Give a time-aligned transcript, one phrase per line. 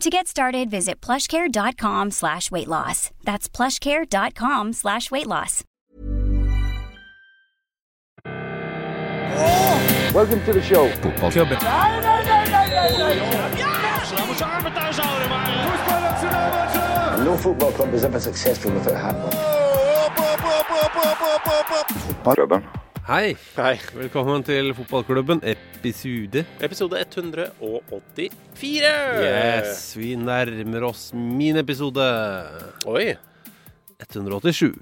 [0.00, 3.10] To get started, visit plushcare.com slash weight loss.
[3.22, 5.62] That's plushcare.com slash weight loss.
[10.14, 10.88] Welcome to the show.
[11.02, 11.30] Voetbal.
[17.18, 19.16] Nee, No football club is ever successful without a hat.
[22.26, 22.89] op, op.
[23.08, 23.34] Hei.
[23.56, 23.78] Hei.
[23.96, 26.44] Velkommen til fotballklubben, episode.
[26.62, 28.92] Episode 184.
[29.24, 32.04] Yes, vi nærmer oss min episode.
[32.86, 33.14] Oi,
[34.04, 34.72] 187.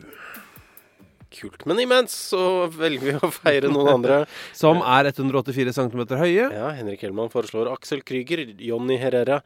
[1.34, 1.65] kult.
[1.69, 4.23] Men imens så velger vi å feire noen andre.
[4.57, 6.48] Som er 184 cm høye.
[6.55, 9.41] Ja, Henrik Hellmann foreslår Axel Krüger, Jonny Herrera,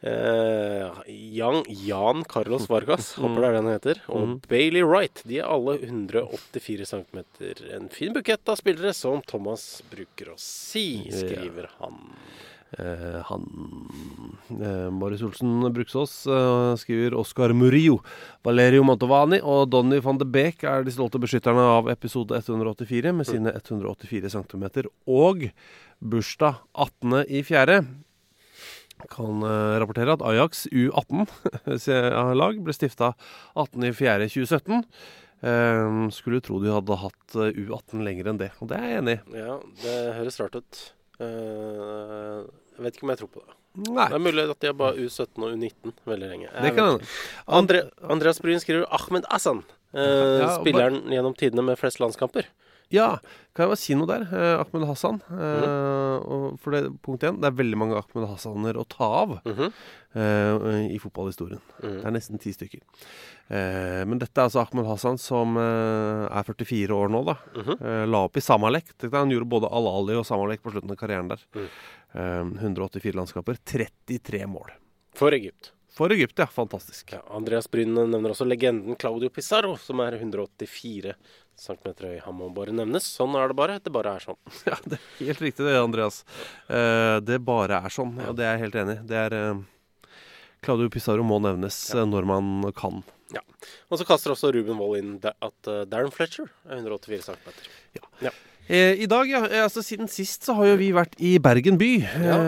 [0.00, 1.00] eh,
[1.36, 5.22] Jan, Jan Carlos Vargas, håper det er det han heter, og Bailey Wright.
[5.28, 7.24] De er alle 184 cm.
[7.78, 12.00] En fin bukett av spillere, som Thomas bruker å si, skriver han.
[12.76, 13.44] Eh, han
[14.60, 18.02] eh, Marius Olsen Bruksås eh, skriver Oscar Murillo,
[18.44, 23.28] Valerio Mantovani og Donny van de Beek er de stolte beskytterne av episode 184 med
[23.28, 24.66] sine 184 cm
[25.08, 25.48] og
[25.98, 27.24] bursdag 18.
[27.24, 27.80] i fjerde.
[29.08, 29.44] Kan
[29.78, 33.12] rapportere at Ajax U18-lag ble stifta
[33.54, 34.82] 18.4.2017.
[35.40, 39.02] Eh, skulle tro de hadde hatt eh, U18 lenger enn det, og det er jeg
[39.04, 39.38] enig i.
[39.38, 40.80] Ja, det høres rart ut.
[41.20, 42.42] Eh,
[42.78, 43.54] jeg vet ikke om jeg tror på det.
[43.88, 46.48] Nei, Det er mulig at de har bare U17 og U19 veldig lenge.
[46.50, 47.00] Jeg det kan.
[47.46, 49.64] Andre, Andreas Bryn skriver Ahmed Assan.
[49.94, 52.48] Uh, Ja, spilleren spilleren gjennom tidene med flest landskamper.
[52.90, 53.18] Ja,
[53.52, 54.22] kan jeg bare si noe der?
[54.32, 55.18] Eh, Ahmed Hassan.
[55.28, 55.66] Eh,
[56.24, 56.58] mm.
[56.58, 59.72] for det, punkt én, det er veldig mange Ahmed Hassaner å ta av Mhm.
[60.16, 61.60] eh, i fotballhistorien.
[61.82, 61.98] Mm.
[62.00, 62.80] Det er nesten ti stykker.
[63.48, 67.36] Eh, men dette er altså Ahmed Hassan som eh, er 44 år nå, da.
[67.56, 67.78] Mhm.
[67.80, 68.92] Eh, la opp i Samalek.
[69.14, 71.40] Han gjorde både Al-Ali og Samalek på slutten av karrieren der.
[71.56, 71.66] Mm.
[72.12, 74.74] Eh, 184 landskaper, 33 mål.
[75.16, 75.72] For Egypt.
[75.96, 76.46] For Egypt, ja.
[76.46, 77.14] Fantastisk.
[77.16, 81.16] Ja, Andreas Bryn nevner også legenden Claudio Pizarro, som er 184
[81.58, 82.18] cm høy.
[82.22, 83.08] Han må bare nevnes.
[83.16, 83.80] Sånn er det bare.
[83.82, 84.38] Det bare er sånn.
[84.68, 86.20] Ja, det er helt riktig det, Andreas.
[86.68, 89.06] Eh, det bare er sånn, og det er jeg helt enig i.
[89.08, 89.38] Det er
[90.62, 93.02] Claudio Pizarro må nevnes når man kan.
[93.90, 98.30] Og så kaster også Ruben Wold inn at eh, Darren Fletcher er 184 cm.
[98.68, 99.38] Eh, I dag, ja.
[99.48, 101.90] eh, Altså Siden sist så har jo vi vært i Bergen by.
[102.24, 102.38] Ja,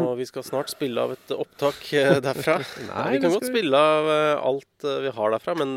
[0.00, 1.80] og vi skal snart spille av et opptak
[2.26, 2.58] derfra.
[2.90, 4.10] Nei, vi kan godt vi- spille av
[4.50, 5.76] alt vi har derfra, men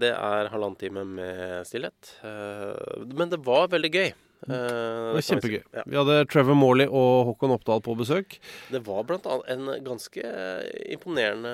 [0.00, 2.12] det er halvannen time med stillhet.
[2.22, 4.12] Men det var veldig gøy.
[4.42, 5.62] Eh, det var kjempegøy.
[5.76, 5.82] Ja.
[5.86, 8.38] Vi hadde Trevor Morley og Håkon Oppdal på besøk.
[8.74, 10.24] Det var blant annet en ganske
[10.96, 11.52] imponerende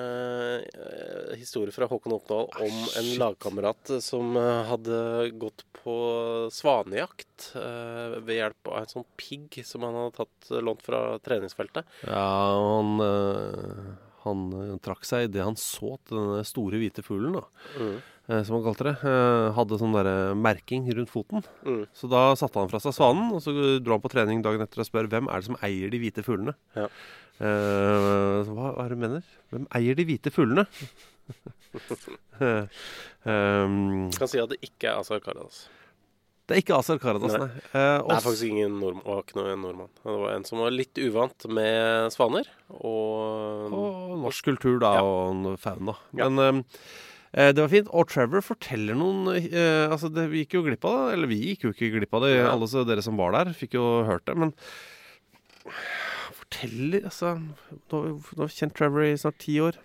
[0.73, 3.17] eh, historie fra Håkon Oppdal om en shit.
[3.21, 4.99] lagkamerat som eh, hadde
[5.41, 5.95] gått på
[6.53, 11.03] svanejakt eh, ved hjelp av en sånn pigg som han hadde tatt eh, lånt fra
[11.23, 11.87] treningsfeltet.
[12.07, 12.25] Ja,
[12.57, 13.89] han, eh,
[14.25, 17.45] han eh, trakk seg idet han så til denne store hvite fuglen, da,
[17.79, 17.99] Mm.
[18.29, 21.43] Eh, som han kalte det, eh, hadde sånn der merking rundt foten.
[21.65, 21.83] Mm.
[21.93, 24.79] Så da satte han fra seg svanen, og så dro han på trening dagen etter
[24.85, 26.55] og spør hvem er det som eier de hvite fuglene.
[26.77, 26.87] Ja.
[27.39, 29.27] Uh, hva, hva er det du mener?
[29.53, 30.65] Hvem eier de hvite fuglene?
[32.43, 35.67] Um, kan si at det ikke er Azar Karadas.
[36.49, 37.45] det er ikke Azar Karadas, Nei.
[37.45, 37.63] nei.
[37.69, 39.05] Uh, Det er faktisk ingen nordmann.
[39.05, 39.91] var ikke noen nordmann.
[40.01, 42.49] Det var en som var litt uvant med svaner.
[42.73, 45.03] Og, og norsk kultur, da, Ja.
[45.05, 45.95] og fauna.
[46.17, 46.27] Ja.
[46.27, 46.89] Men um, eh,
[47.53, 47.89] det var fint.
[47.93, 51.17] Og Trevor forteller noen eh, Altså, det, vi gikk jo glipp av det.
[51.17, 52.35] Eller vi gikk jo ikke glipp av det.
[52.49, 54.37] Alle så dere som var der, fikk jo hørt det.
[54.39, 54.55] Men
[56.39, 59.77] forteller Altså Nå har vi kjent Trevor i snart ti år.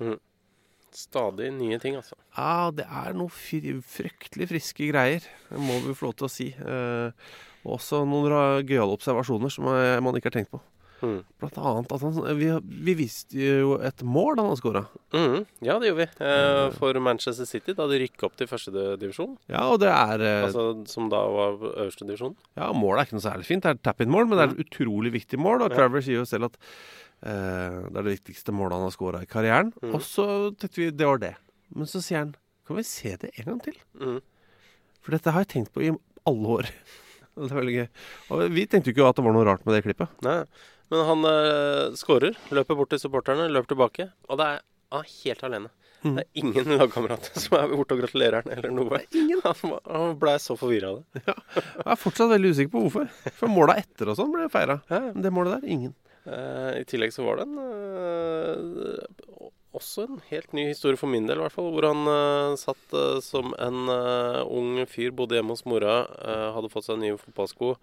[0.95, 2.15] stadig nye ting, altså.
[2.37, 6.47] Ja, det er noe fryktelig friske greier, det må vi få lov til å si.
[6.55, 7.33] Eh,
[7.67, 10.61] også noen gøyale observasjoner som eh, man ikke har tenkt på.
[11.05, 11.17] Mm.
[11.43, 12.49] Blant annet at han Vi,
[12.89, 14.85] vi viste jo et mål han han skåra.
[15.15, 15.45] Mm.
[15.67, 16.27] Ja, det gjorde vi.
[16.27, 19.37] Eh, for Manchester City, da de rykka opp til første divisjon.
[19.53, 22.37] Ja, og det er eh, Altså, som da var øverste divisjon.
[22.59, 23.67] Ja, målet er ikke noe særlig fint.
[23.67, 25.67] Det er tap-in-mål, men det er et utrolig viktig mål.
[25.67, 25.75] Og.
[25.75, 29.31] Trevor sier jo selv at eh, det er det viktigste målet han har skåra i
[29.31, 29.75] karrieren.
[29.85, 29.95] Mm.
[29.99, 31.35] Og så tenkte vi det var det.
[31.75, 32.35] Men så sier han
[32.65, 33.81] kan vi se det en gang til?
[34.01, 34.21] Mhm.
[35.05, 35.91] For dette har jeg tenkt på i
[36.25, 36.71] alle år.
[37.35, 37.87] Det er veldig gøy.
[38.31, 40.13] Og vi tenkte jo ikke at det var noe rart med det klippet.
[40.23, 40.45] Nei.
[40.93, 44.09] Men han uh, skårer, løper bort til supporterne, løper tilbake.
[44.29, 44.63] Og det er
[44.95, 45.71] han er helt alene.
[46.05, 46.15] Mm.
[46.15, 49.01] Det er ingen lagkamerater som er borte og gratulerer han eller noe.
[49.17, 49.41] Ingen.
[49.43, 51.25] han blei så forvirra av det.
[51.57, 53.09] Jeg er fortsatt veldig usikker på hvorfor.
[53.41, 54.79] For måla etter og sånn ble feira.
[54.93, 55.15] Ja, ja.
[55.17, 55.97] Men det målet der, ingen.
[56.25, 61.27] Eh, I tillegg så var det en eh, også en helt ny historie for min
[61.27, 61.73] del, i hvert fall.
[61.75, 66.49] Hvor han eh, satt eh, som en eh, ung fyr, bodde hjemme hos mora, eh,
[66.55, 67.75] hadde fått seg nye fotballsko.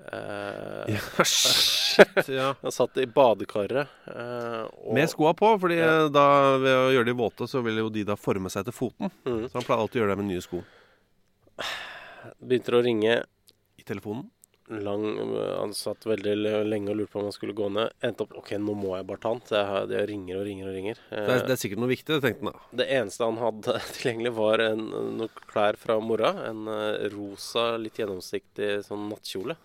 [0.00, 2.54] Uh, Ja, shit, ja.
[2.62, 3.88] Han satt i badekaret.
[4.06, 6.08] eh, og, Med skoa på, fordi Ja.
[6.08, 6.24] da
[6.58, 9.10] ved å gjøre de våte, så vil jo de da forme seg til foten.
[9.26, 9.44] Mm.
[9.50, 10.62] Så han pleier alltid å gjøre det med nye sko.
[12.40, 13.18] Begynte å ringe
[13.80, 14.30] I telefonen.
[14.70, 15.04] Lang
[15.58, 16.34] Han satt veldig
[16.68, 17.90] lenge og lurte på om han skulle gå ned.
[18.06, 19.90] Endte opp OK, nå må jeg bare ta den.
[19.90, 21.00] Jeg, ringer og ringer og ringer.
[21.10, 22.66] Eh, Det er, det er sikkert noe viktig, tenkte han da.
[22.82, 24.84] Det eneste han hadde tilgjengelig, var en,
[25.18, 26.34] noen klær fra mora.
[26.50, 29.58] En eh, rosa, litt gjennomsiktig sånn nattkjole.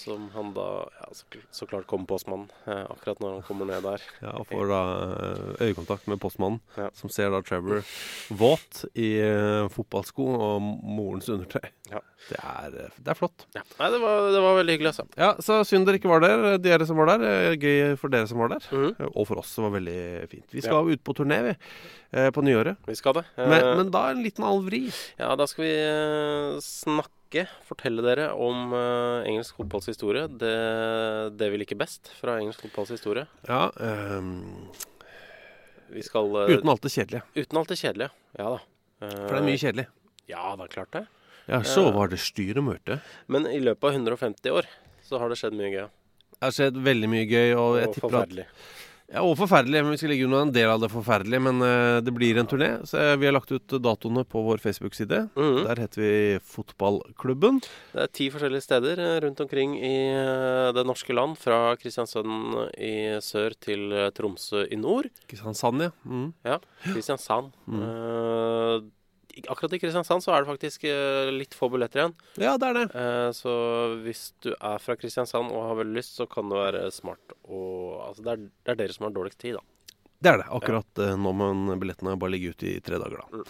[0.00, 0.66] Som han da
[1.00, 4.04] ja, så, så klart kommer postmannen eh, akkurat når han kommer ned der.
[4.22, 6.88] Ja, og får da eh, øyekontakt med postmannen, Ja.
[6.96, 7.82] som ser da Trevor
[8.40, 11.68] våt i eh, fotballsko og morens undertøy.
[11.90, 12.00] Ja.
[12.28, 13.46] Det, er, eh, det er flott.
[13.56, 13.62] Ja.
[13.80, 15.06] Nei, det var, det var veldig hyggelig, altså.
[15.20, 17.26] Ja, Så synd dere ikke var der, dere som var der.
[17.50, 18.66] Eh, Gøy for dere som var der.
[18.70, 19.12] Mm -hmm.
[19.16, 19.54] Og for oss.
[19.56, 20.46] Det var veldig fint.
[20.54, 21.54] Vi skal ut på turné, vi.
[22.12, 22.76] eh, På nyåret.
[22.86, 23.24] Vi skal det.
[23.36, 24.92] Eh, Men, men da en liten alvri.
[25.18, 26.60] Ja, da skal vi eh,
[27.30, 30.26] snakke, fortelle dere om uh, engelsk fotballs historie.
[30.26, 33.26] Det, det vil ikke best fra engelsk fotballs historie.
[33.46, 33.70] Ja,
[34.18, 34.68] um,
[35.90, 37.22] Vi skal uh, uten alt det kjedelige.
[37.36, 38.10] uten alt det kjedelige.
[38.38, 38.60] Ja da.
[39.00, 39.86] Uh, For det er mye kjedelig.
[40.28, 41.06] Ja, det er klart det.
[41.48, 43.00] Ja, så var det styremøte.
[43.26, 44.68] Men i løpet av 150 år
[45.02, 45.88] så har det skjedd mye gøy.
[46.36, 48.36] Det har skjedd veldig mye gøy, og jeg Og tipper at.
[49.10, 49.80] Ja, og forferdelig.
[49.82, 51.42] Men vi skal legge unna en del av det forferdelige.
[51.42, 52.70] Men uh, det blir en turné.
[52.86, 55.24] Så eh, vi har lagt ut datoene på vår Facebook-side.
[55.34, 55.64] Mhm.
[55.66, 56.12] Der heter vi
[56.52, 57.58] Fotballklubben.
[57.94, 59.96] Det er ti forskjellige steder eh, rundt omkring i
[60.76, 61.38] det norske land.
[61.40, 65.10] Fra Kristiansand i sør til Tromsø i nord.
[65.26, 65.92] Kristiansand, ja.
[66.06, 66.30] Mm.
[66.46, 67.50] Ja, Kristiansand.
[67.66, 67.82] Mm.
[67.82, 68.88] Eh,
[69.48, 72.14] akkurat i Kristiansand så er det faktisk eh, litt få billetter igjen.
[72.42, 72.86] Ja, det er det.
[73.00, 73.52] Eh, så
[74.04, 77.62] hvis du er fra Kristiansand og har veldig lyst, så kan det være smart å
[78.10, 79.92] Altså, det er, det er dere som har dårligst tid, da.
[80.20, 80.48] Det er det.
[80.52, 81.14] Akkurat ja.
[81.16, 83.44] nå, må billettene bare ligge ute i tre dager, da.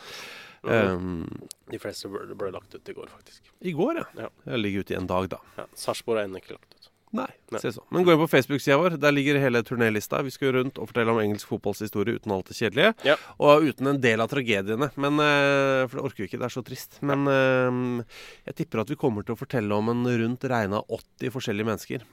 [0.63, 1.25] Um,
[1.71, 3.49] De fleste ble, ble lagt ut i går, faktisk.
[3.65, 4.07] I går, ja.
[4.27, 4.29] Ja.
[4.53, 5.41] Jeg ligger ute i en dag, da.
[5.57, 6.90] Ja, Sarpsborg er ennå ikke lagt ut.
[7.13, 7.59] Nei, Nei.
[7.59, 7.83] se så.
[7.91, 8.95] Men gå inn på Facebook-sida vår.
[9.03, 10.21] Der ligger hele turnélista.
[10.23, 12.93] Vi skal rundt og fortelle om engelsk fotballs historie uten alt det kjedelige.
[13.09, 13.17] Ja.
[13.43, 14.91] Og uten en del av tragediene.
[14.95, 16.39] Men, eh, for det orker vi ikke.
[16.39, 17.01] Det er så trist.
[17.03, 18.05] Men eh,
[18.47, 22.07] jeg tipper at vi kommer til å fortelle om en rundt regna 80 forskjellige mennesker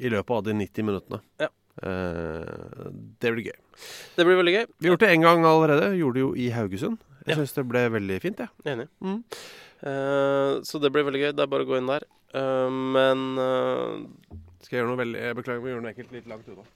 [0.00, 1.20] i løpet av de 90 minuttene.
[1.44, 1.50] Ja.
[1.82, 2.88] Eh,
[3.20, 3.58] det blir gøy.
[4.16, 4.64] Det blir veldig gøy.
[4.80, 5.92] Vi har gjort det én gang allerede.
[6.00, 6.96] Gjorde det jo i Haugesund.
[7.26, 7.42] Jeg Ja.
[7.42, 8.48] syns det ble veldig fint, jeg.
[8.64, 8.88] Enig.
[9.04, 9.20] Mm.
[9.82, 11.32] Eh, så det blir veldig gøy.
[11.34, 12.06] Det er bare å gå inn der.
[12.38, 16.28] Eh, men eh, Skal jeg gjøre noe veldig Jeg beklager, vi gjør noe ekkelt litt
[16.30, 16.66] langt unna.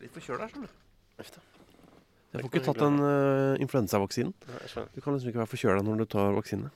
[0.00, 0.76] Litt forkjøla, skjønner du.
[2.30, 4.30] Jeg får ikke tatt den uh, influensavaksinen.
[4.94, 6.70] Du kan liksom ikke være forkjøla når du tar vaksine.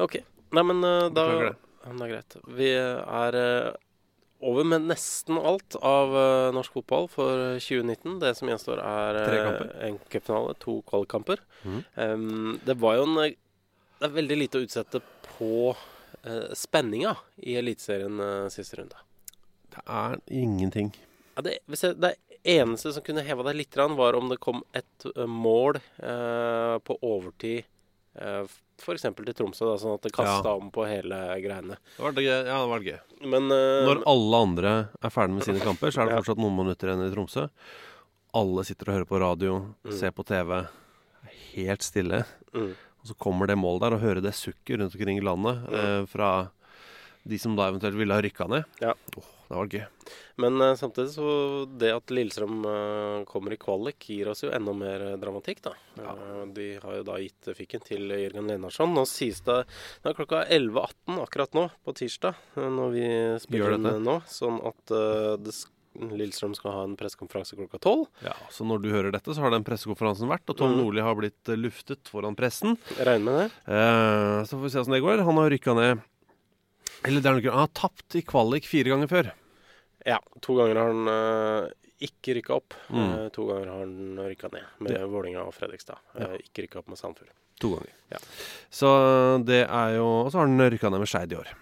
[0.00, 0.20] OK.
[0.54, 1.56] Nei, men uh, da Beklager det.
[1.82, 2.36] Ja, men Det er greit.
[2.60, 3.38] Vi er
[4.40, 8.18] over med nesten alt av uh, norsk fotball for 2019.
[8.22, 11.42] Det som gjenstår, er uh, en cupfinale, to kvalikkamper.
[11.64, 11.80] Mm.
[11.94, 13.36] Um, det var jo en eh,
[13.96, 15.00] Det er veldig lite å utsette
[15.38, 19.00] på uh, spenninga i Eliteserien uh, siste runde.
[19.72, 20.92] Det er ingenting.
[21.36, 22.14] Ja, det, jeg, det
[22.46, 26.98] eneste som kunne heva deg litt, var om det kom et eh, mål eh, på
[27.02, 27.66] overtid,
[28.82, 29.02] f.eks.
[29.02, 31.76] til Tromsø, da, sånn at det kasta om på hele greiene.
[31.96, 32.46] Det var det gøy.
[32.46, 32.98] Ja, det var gøy.
[33.26, 36.20] Men uh, Når alle andre er ferdig med sine kamper, så er det Ja.
[36.22, 37.48] fortsatt noen minutter igjen i Tromsø.
[38.36, 39.52] Alle sitter og hører på radio,
[39.84, 39.92] Mm.
[39.98, 40.66] ser på TV.
[41.54, 42.24] Helt stille.
[42.52, 45.62] mm, Og så kommer det målet der, og hører det sukket rundt omkring i landet
[45.70, 45.74] Mm.
[45.74, 46.50] eh, fra
[47.26, 48.64] de som da eventuelt ville ha rykka ned.
[48.80, 48.92] Ja.
[49.16, 49.84] Åh, det var gøy.
[50.42, 51.28] Men uh, samtidig så
[51.80, 55.72] det at Lillestrøm uh, kommer i kvalik, gir oss jo enda mer eh, dramatikk, da.
[56.02, 58.92] Eh, de har jo da gitt fikken til Jørgen Lennarsson.
[58.94, 59.62] Nå sies det
[60.02, 63.06] Det er klokka 11.18 akkurat nå, på tirsdag, når vi
[63.42, 64.18] spiller inn nå.
[64.30, 64.92] Sånn at
[65.96, 68.06] Lillestrøm skal ha en pressekonferanse klokka tolv.
[68.24, 70.82] Ja, Så når du hører dette, så har den pressekonferansen vært, og Tom Mm.
[70.82, 72.76] Nordli har blitt luftet foran pressen.
[72.98, 73.48] Jeg regner med det.
[73.72, 75.24] Eh, så får vi se åssen det går.
[75.24, 76.02] Han har rykka ned
[77.06, 79.32] Eller det er noe, han har tapt i kvalik fire ganger før.
[80.06, 81.68] Ja, to ganger har han eh,
[82.06, 82.76] ikke rykka opp.
[82.92, 83.02] Mm.
[83.02, 85.06] Uh, to ganger har han rykka ned med Ja.
[85.10, 85.98] Vålinga og Fredrikstad.
[86.18, 87.32] Eh, ikke rykka opp med Sandfjord.
[87.62, 87.94] To ganger.
[88.12, 88.18] Ja.
[88.70, 88.88] Så
[89.48, 91.54] det er jo Og så har han rykka ned med Skeid i år.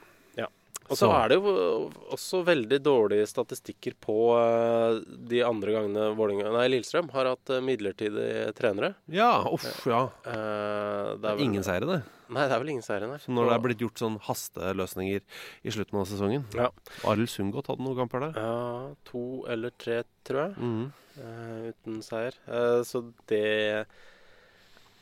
[0.91, 1.53] Og så er det jo
[2.13, 4.99] også veldig dårlige statistikker på eh,
[5.31, 8.93] de andre gangene Vålinga, nei, Lillestrøm har hatt eh, midlertidige trenere.
[9.13, 10.03] Ja, uff, ja.
[10.29, 12.01] Eh, Det er ingen seire, det.
[12.35, 13.17] Nei, det er vel ingen seire, nei.
[13.23, 15.25] Så når det er blitt gjort sånn hasteløsninger
[15.65, 16.69] i slutten av sesongen Ja.
[17.09, 18.39] Arild Sundgodt hadde noen kamper der.
[18.45, 20.57] Ja, to eller tre, tror jeg.
[20.59, 20.93] Mm.
[21.71, 22.35] uten seier.
[22.85, 23.87] Så det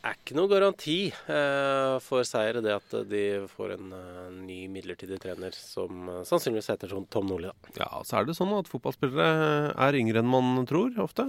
[0.03, 5.21] er ikke noe garanti eh, for seier, det at de får en uh, ny midlertidig
[5.23, 7.53] trener som uh, sannsynligvis heter sånn Tom Nordli.
[7.53, 7.75] da.
[7.85, 11.29] Ja, så er det sånn at fotballspillere er yngre enn man tror, ofte.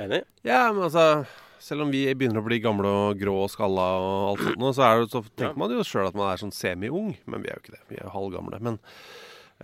[0.00, 0.22] Enig?
[0.42, 1.24] Ja, men altså
[1.64, 4.88] Selv om vi begynner å bli gamle og grå og skalla og alt sånt, så,
[5.00, 5.60] det, så tenker Ja.
[5.62, 7.14] man jo sjøl at man er sånn semi-ung.
[7.24, 7.84] Men vi er jo ikke det.
[7.88, 8.58] Vi er jo halvgamle.
[8.60, 8.76] Men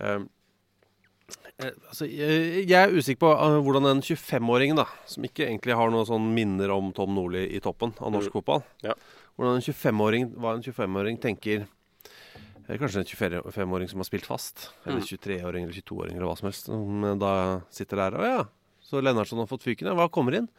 [0.01, 0.23] eh, eh,
[1.67, 5.91] altså, jeg, jeg er usikker på eh, hvordan den 25-åringen, da, som ikke egentlig har
[5.93, 8.35] noen sånn minner om Tom Nordli i toppen av norsk Mm.
[8.39, 8.95] fotball Ja.
[9.37, 14.69] Hvordan en 25-åring, hva en 25-åring tenker eh, Kanskje en 25-åring som har spilt fast,
[14.85, 15.07] eller Mm.
[15.11, 17.33] 23-åring eller 22-åring eller hva som helst, som eh, da
[17.73, 18.41] sitter der Å ja,
[18.85, 19.93] så Lennartson har fått fyken, ja.
[19.95, 20.49] Hva kommer inn?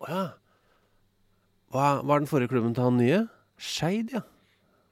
[0.00, 0.24] Å ja.
[1.74, 3.24] Hva, hva er den forrige klubben til han nye?
[3.58, 4.22] Skeid, ja.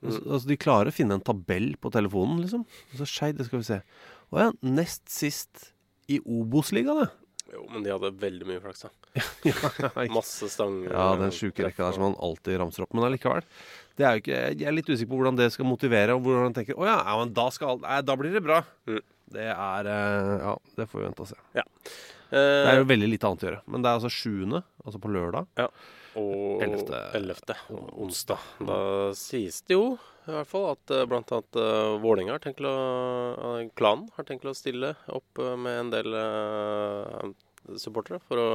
[0.02, 2.64] Altså, altså, de klarer å finne en tabell på telefonen, liksom.
[2.90, 3.76] Altså, Skeid, det skal vi se.
[4.32, 5.72] Å ja, nest sist
[6.08, 7.10] i Obos-ligaen, ja.
[7.52, 8.90] Jo, men de hadde veldig mye flaks, da.
[9.44, 9.52] ja.
[9.52, 10.88] ikke- Masse stanger.
[10.94, 12.94] Ja, den sjuke rekka der som han alltid ramser opp.
[12.96, 13.44] Men allikevel.
[13.98, 16.46] Det er jo ikke, jeg er litt usikker på hvordan det skal motivere, og hvordan
[16.48, 18.62] han tenker Å ja, ja, men da, skal, nei, da blir det bra.
[18.88, 19.02] Mm.
[19.36, 21.36] Det er eh, Ja, det får vi vente og se.
[21.52, 21.64] Eh,
[22.32, 23.60] Det er jo veldig lite annet å gjøre.
[23.68, 25.50] Men det er altså sjuende, altså på lørdag.
[26.20, 27.02] Og Ellevte.
[27.16, 27.56] 11.
[28.04, 28.48] onsdag.
[28.68, 28.78] Da
[29.16, 29.84] sies det jo
[30.22, 31.06] i hvert fall at bl.a.
[31.10, 32.74] blant annet uh, Vålerenga har tenkt å
[33.34, 37.32] uh, Klanen har tenkt å stille opp eh, med en del uh,
[37.74, 38.50] supportere for å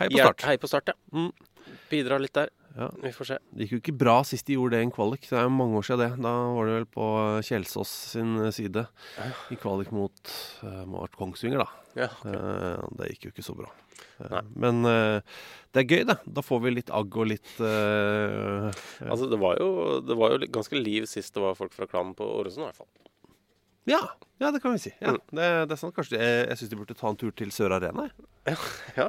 [0.00, 0.46] Hei på start.
[0.48, 0.96] Hei på start, ja.
[1.14, 1.76] Mm.
[1.90, 2.50] Bidra litt der.
[2.76, 2.86] Ja.
[3.02, 3.36] Vi får se.
[3.50, 5.24] Det gikk jo ikke bra sist de gjorde det i en kvalik.
[5.26, 6.10] Det er jo mange år siden det.
[6.22, 7.06] Da var det vel på
[7.48, 8.84] Kjelsås sin side
[9.50, 11.68] i kvalik mot, uh, mot Kongsvinger, da.
[11.98, 12.06] Ja.
[12.30, 13.66] Eh, det gikk jo ikke så bra.
[14.22, 14.42] Eh, Nei.
[14.62, 15.18] Men eh,
[15.74, 16.18] det er gøy, det.
[16.30, 18.68] Da får vi litt agg og litt eh.
[19.08, 22.14] Altså, det var, jo, det var jo ganske liv sist det var folk fra klanen
[22.14, 22.90] på Åresen, i hvert fall.
[23.90, 23.98] ja,
[24.40, 24.92] ja, det kan vi si.
[25.02, 25.20] Ja, Mm.
[25.34, 25.94] det, det er sant.
[25.96, 28.06] Kanskje jeg, jeg syns de burde ta en tur til Sør Arena
[28.46, 28.54] Ja,
[28.96, 29.08] Ja,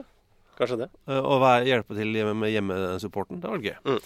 [0.61, 0.89] kanskje det.
[1.09, 3.41] Eh, og være, hjelpe til hjemme med hjemmesupporten.
[3.43, 3.99] Det var gøy.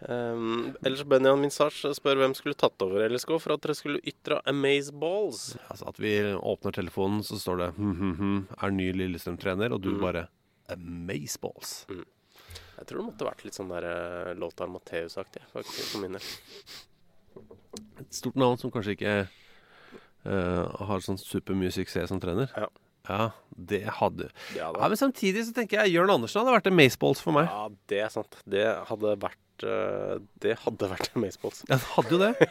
[0.00, 4.38] Um, ellers Benjamin Sars spør hvem skulle tatt over LSK for at dere skulle ytre
[4.48, 5.42] Amaze Balls.
[5.68, 9.82] Altså At vi åpner telefonen, så står det hm, hm, hm, er ny Lillestrøm-trener, og
[9.84, 10.00] du Mm.
[10.00, 10.28] bare
[10.72, 11.84] Amazeballs.
[11.90, 13.84] Jeg tror det måtte vært litt sånn der
[14.32, 16.22] Låt Lothar Matheus-aktig, faktisk, for min del.
[18.00, 19.16] Et stort navn som kanskje ikke
[20.24, 22.48] uh, har sånn supermye suksess som trener.
[22.56, 22.70] Ja.
[23.08, 26.76] Ja, det hadde Ja, Ja, Men samtidig så tenker jeg Jørn Andersen hadde vært en
[26.76, 27.48] Maceballs for meg.
[27.48, 28.36] Ja, det er sant.
[28.44, 31.64] Det hadde vært uh, Det hadde vært Amazeballs.
[31.68, 32.32] Ja, det hadde jo det.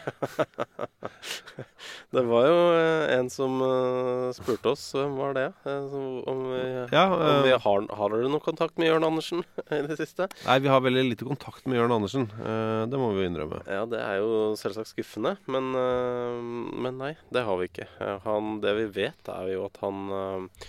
[2.13, 5.95] Det var jo eh, en som eh, spurte oss hvem var det, eh,
[6.29, 6.61] om vi,
[6.93, 9.43] Ja, om vi eh, har, har dere noe kontakt med Jørn Andersen
[9.77, 10.27] i det siste?
[10.47, 12.25] Nei, vi har veldig lite kontakt med Jørn Andersen.
[12.41, 13.61] eh, det må vi jo innrømme.
[13.69, 16.41] Ja, det er jo selvsagt skuffende, men, eh,
[16.87, 17.87] men nei, det har vi ikke.
[18.01, 20.67] Eh, Han, det vi vet, er jo at han eh,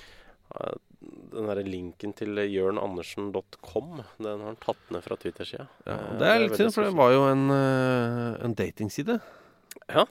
[0.60, 5.64] eh, Den der linken til jørnandersen.com, den har han tatt ned fra Twitter-sida.
[5.86, 9.16] Ja, Eh, det er litt synd, for det var jo en, eh, en datingside.
[9.88, 10.04] Ja.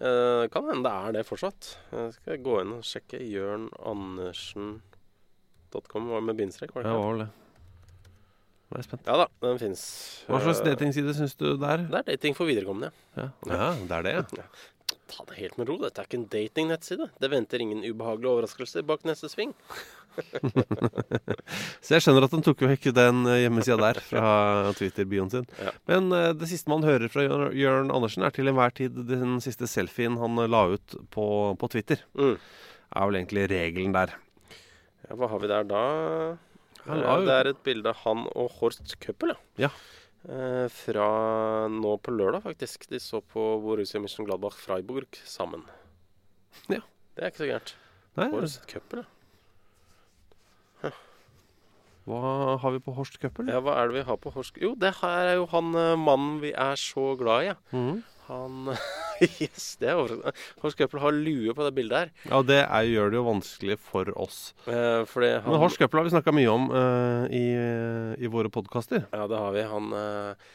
[0.00, 1.76] Eh, kan hende det er det fortsatt.
[1.92, 3.18] Jeg skal gå inn og sjekke.
[3.18, 7.02] jørnandersen.com var med bindestrek, var Ja, det ikke?
[7.02, 7.30] var vel det.
[8.72, 9.04] Nå er jeg spent.
[9.06, 9.82] Ja da, den fins.
[10.28, 11.76] Hva slags datingside syns du det er?
[11.90, 12.88] Det er dating for viderekomne.
[13.18, 14.44] Ja, ja det er det, ja.
[15.12, 15.76] Ta det helt med ro.
[15.82, 17.06] Dette er ikke en datingnettside.
[17.20, 19.52] Det venter ingen ubehagelige overraskelser bak neste sving.
[21.82, 24.26] Så jeg skjønner at han tok vekk den eh, hjemmesida der fra
[24.78, 25.46] Twitter-bioen sin.
[25.60, 25.72] Ja.
[25.90, 29.68] Men eh, det siste man hører fra Jørn- Andersen, er til enhver tid den siste
[29.70, 31.26] selfien han eh, la ut på,
[31.60, 32.02] på Twitter.
[32.18, 32.36] Mm.
[32.92, 34.14] Er vel egentlig regelen der.
[35.08, 35.82] Ja, hva har vi der da?
[36.86, 39.70] Ja, Det er et bilde av han og Horst Køppel, ja.
[40.22, 41.06] Eh, fra
[41.70, 42.88] nå på lørdag, faktisk.
[42.90, 45.64] De så på Borussia Mönchengladbach Freiburg sammen.
[46.70, 46.82] Ja.
[47.16, 47.72] Det er ikke så gærent.
[48.34, 49.08] Horst Køppel, ja.
[52.08, 53.50] Hva har vi på Horst Køppel?
[53.52, 53.60] ja.
[53.62, 56.40] Hva er det vi har på Horst Jo, det her er jo han eh, mannen
[56.42, 57.56] vi er så glad i, ja.
[57.72, 58.02] Mm.
[58.28, 58.72] Han
[59.22, 60.32] Yes, det er overraskende.
[60.64, 62.12] Horst Køppel har lue på det bildet her.
[62.26, 64.40] Ja, det er, gjør det jo vanskelig for oss.
[64.66, 67.44] Eh, han Men Horst Køppel har vi snakka mye om eh, i,
[68.18, 69.06] i våre podkaster.
[69.12, 69.62] Ja, det har vi.
[69.70, 70.50] Han eh,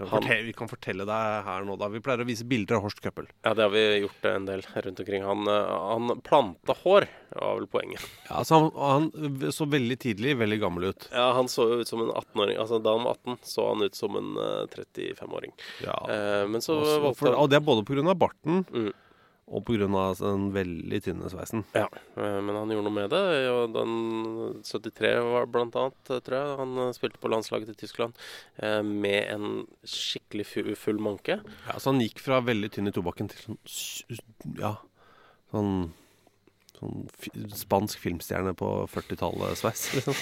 [0.00, 1.88] kan Han- fortelle, vi kan fortelle deg her nå, da.
[1.92, 3.28] Vi pleier å vise bilder av Horst Køppel.
[3.44, 5.22] Ja, det har vi gjort en del rundt omkring.
[5.28, 8.02] Han, eh, han planta hår, var vel poenget.
[8.28, 11.08] Ja, altså han, han så veldig tidlig veldig gammel ut.
[11.12, 12.58] Ja, Han så ut som en 18-åring.
[12.58, 15.52] Altså Da han var 18, så han ut som en eh, 35-åring.
[15.84, 15.98] Ja.
[16.08, 18.14] Eh, men så Også, valgte han og det er både pga.
[18.14, 18.92] barten Mm.
[19.50, 19.86] Og pga.
[20.20, 21.64] den veldig tynne sveisen.
[21.74, 23.22] Ja, eh, men han gjorde noe med det.
[23.50, 23.94] Og den
[24.62, 26.58] 73 var blant annet, eh, tror jeg.
[26.60, 28.14] Han eh, spilte på landslaget til Tyskland
[28.62, 31.40] eh, med en skikkelig fu- full manke.
[31.66, 34.76] Ja, så han gikk fra veldig tynn i tobakken til sånn Ja,
[35.50, 35.90] sånn
[36.80, 37.04] Sånn
[37.52, 40.16] spansk filmstjerne på 40-tallet-sveis, liksom.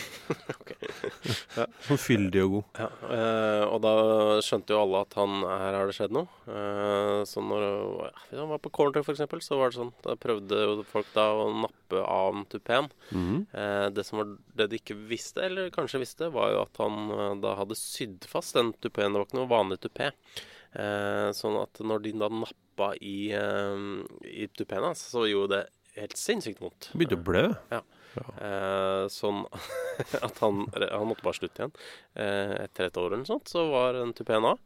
[1.86, 2.80] Sånn fyldig og god.
[2.82, 3.92] Ja, eh, og da
[4.42, 6.26] skjønte jo alle at han, her har det skjedd noe.
[6.50, 10.18] Eh, så når ja, han var på corner, for eksempel, så var det sånn Da
[10.18, 12.90] prøvde jo folk da å nappe av tupeen.
[13.12, 13.46] -hmm.
[13.52, 17.10] Eh, det som var det de ikke visste, eller kanskje visste, var jo at han
[17.10, 19.12] eh, da hadde sydd fast den tupeen.
[19.12, 20.12] Det var ikke noe vanlig tupé.
[20.72, 25.77] Eh, sånn at når de da nappa i, uh, i tupeen hans, så gjorde det
[26.00, 26.90] helt sinnssykt vondt.
[26.94, 27.44] Begynte å blø.
[28.18, 29.44] Eh, sånn
[30.26, 31.76] at han, han måtte bare slutte igjen.
[32.18, 34.58] Eh, etter et år eller noe sånt, så var den tupeen av.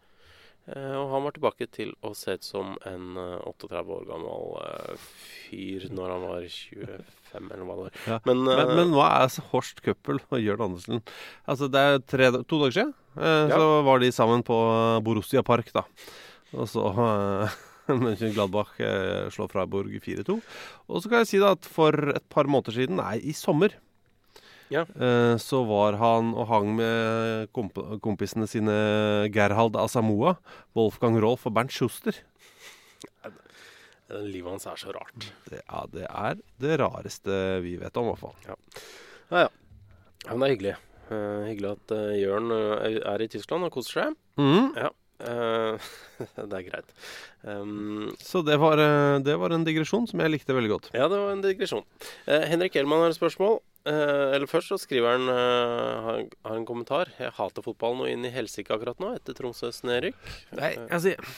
[0.70, 4.52] Eh, og han var tilbake til å se ut som en eh, 38 år gammel
[4.62, 5.06] eh,
[5.48, 7.96] fyr når han var 25, eller hva det var.
[8.12, 8.20] Ja.
[8.30, 11.02] Men, Men, eh, men hva er Horst Køppel og Jørn Andersen?
[11.50, 12.94] Altså, det er tre, to dager siden.
[13.18, 13.58] Eh, Ja.
[13.58, 14.56] Så var de sammen på
[15.04, 15.82] Borussia Park, da.
[16.54, 17.58] Og så eh,
[18.02, 20.36] Mönchengladbach eh, slår Freiburg 4-2.
[20.88, 23.74] Og så kan jeg si da at for et par måneder siden, nei, i sommer,
[24.72, 24.84] Ja.
[24.96, 28.76] eh, så var han og hang med komp kompisene sine
[29.34, 30.36] Gerhard Asamoa,
[30.78, 32.14] Wolfgang Rolf og Bernt Schuster.
[34.12, 35.30] livet hans er så rart.
[35.48, 38.34] Det, ja, det er det rareste vi vet om, i hvert fall.
[38.44, 38.56] Ja,
[39.40, 39.46] ja.
[40.26, 40.74] ja men det er hyggelig.
[41.08, 44.18] Uh, hyggelig at uh, Jørn er i Tyskland og koser seg.
[44.36, 44.76] Mm.
[44.76, 44.90] Ja.
[45.28, 45.90] Eh,
[46.50, 46.94] det er greit.
[47.42, 50.90] Um, Så det var, eh, det var en digresjon som jeg likte veldig godt.
[50.94, 51.86] Ja, det var en digresjon.
[52.28, 53.60] Uh, Henrik Elman har et spørsmål.
[53.82, 57.10] Uh, eller først så skriver han uh, har, har en kommentar.
[57.18, 60.18] Jeg hater fotballen og inn i helsike akkurat nå, etter Tromsøs nedrykk.
[60.58, 61.32] Nei, altså Jeg,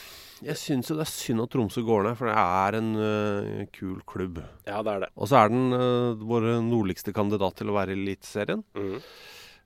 [0.44, 3.62] jeg syns jo det er synd at Tromsø går ned, for det er en uh,
[3.72, 4.42] kul klubb.
[4.68, 5.12] Ja, det er det.
[5.16, 8.66] Og så er den uh, vår nordligste kandidat til å være i Eliteserien.
[8.76, 9.00] Mhm.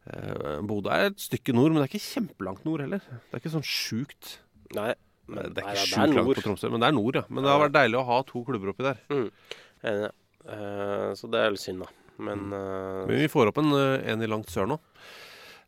[0.09, 3.03] Uh, Bodø er et stykke nord, men det er ikke kjempelangt nord heller.
[3.05, 4.39] Det er ikke sånn sjukt.
[4.77, 4.95] Nei,
[5.29, 7.25] Det er ikke nei, sjukt langt på Tromsø, men det er nord, ja.
[7.29, 9.03] Men det har vært deilig å ha to klubber oppi der.
[9.13, 10.13] Enig.
[10.49, 11.91] Eh, så det er litt synd, da.
[12.19, 14.79] Men uh, Men vi får opp en, en i langt sør nå.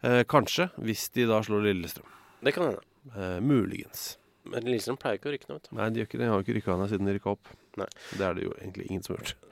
[0.02, 2.08] Eh, kanskje, hvis de da slår Lillestrøm.
[2.40, 2.80] det kan hende.
[3.12, 4.16] Eh, muligens.
[4.48, 5.58] Men Lillestrøm pleier ikke å rykke nå.
[5.76, 7.52] Nei, de, ikke de har jo ikke rykka ned siden de rykka opp.
[7.76, 7.86] Nei.
[8.16, 9.49] Det er det jo egentlig ingen som har gjort.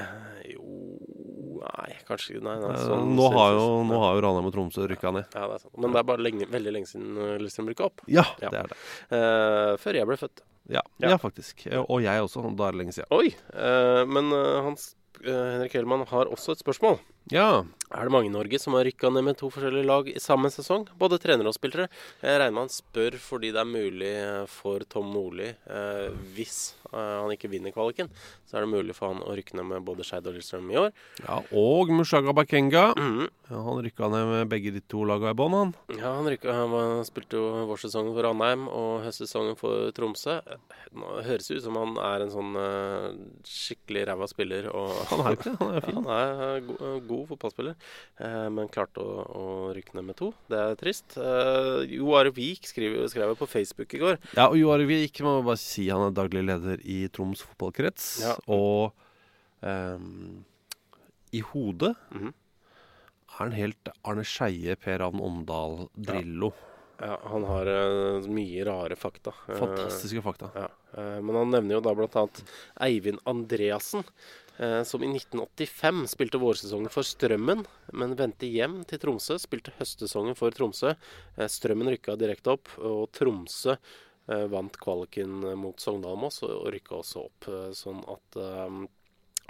[0.00, 0.62] Eh, jo
[1.62, 4.86] Nei, kanskje Nei, nei Eh, sånn nå, har jo, nå har jo Ranheim og Tromsø
[4.90, 5.28] rykka ned.
[5.34, 5.74] Ja, det er sant.
[5.78, 8.02] Men det er bare lenge, veldig lenge siden eh, Lillestrøm rykka opp.
[8.10, 8.50] Ja, Ja.
[8.50, 8.78] det er det.
[9.12, 10.42] Uh, før jeg ble født.
[10.72, 11.12] Ja, Ja.
[11.14, 11.18] ja.
[11.22, 11.66] faktisk.
[11.86, 12.42] Og jeg også.
[12.56, 13.10] Da er det lenge siden.
[13.14, 13.30] Oi!
[13.54, 16.98] Uh, men uh, Hans Henrik Hellmann har også et spørsmål.
[17.30, 17.62] Ja.
[17.92, 20.48] Er det mange i Norge som har rykka ned med to forskjellige lag i samme
[20.50, 20.86] sesong?
[20.98, 21.90] Både trenere og spillere.
[22.24, 26.72] Jeg regner med han spør fordi det er mulig eh, for Tom Nordli, eh, hvis
[26.88, 28.08] eh, han ikke vinner kvaliken,
[28.48, 30.78] så er det mulig for han å rykke ned med både Skeid og Lillestrøm i
[30.80, 30.88] år.
[31.20, 31.36] ja.
[31.52, 32.86] Og Mushaga Bakenga.
[32.96, 33.28] Mm.
[33.52, 35.74] Ja, han rykka ned med begge de to laga i bånn, han.
[35.92, 40.38] Ja, han, rykka, han var, spilte jo vårsesongen for Ranheim og høstsesongen for Tromsø.
[40.96, 43.06] Nå høres ut som han er en sånn eh,
[43.52, 44.70] skikkelig ræva spiller.
[44.72, 45.60] Og, Han er jo ikke det.
[45.60, 46.02] Han er Ja, fin.
[46.08, 47.76] han er god, god fotballspiller,
[48.24, 49.44] eh, men klarte å, å
[49.76, 50.30] rykke ned med to.
[50.50, 51.16] Det er trist.
[51.20, 54.18] Eh, Jo Are Vik skrev, jo på Facebook i går.
[54.36, 58.10] Ja, og Joar Vik må bare si han er daglig leder i Troms fotballkrets.
[58.24, 58.34] Ja.
[58.52, 58.92] Og
[59.62, 60.42] ehm,
[61.32, 62.32] i hodet Mhm.
[62.32, 66.52] er han helt Arne Skeie, Per Ravn Omdal, Drillo.
[67.02, 69.32] Ja, han har uh, mye rare fakta.
[69.48, 70.50] Eh, Fantastiske fakta.
[70.54, 72.26] Ja, uh, men han nevner jo da bl.a.
[72.84, 74.04] Eivind Andreassen,
[74.84, 79.38] som i 1985 spilte vårsesongen for Strømmen, men vendte hjem til Tromsø.
[79.40, 80.92] Spilte høstsesongen for Tromsø.
[81.36, 83.76] Eh, Strømmen rykka direkte opp, og Tromsø
[84.28, 87.48] eh, vant kvaliken mot Sogndal-Moss og rykka også opp.
[87.48, 88.82] eh, Sånn at eh,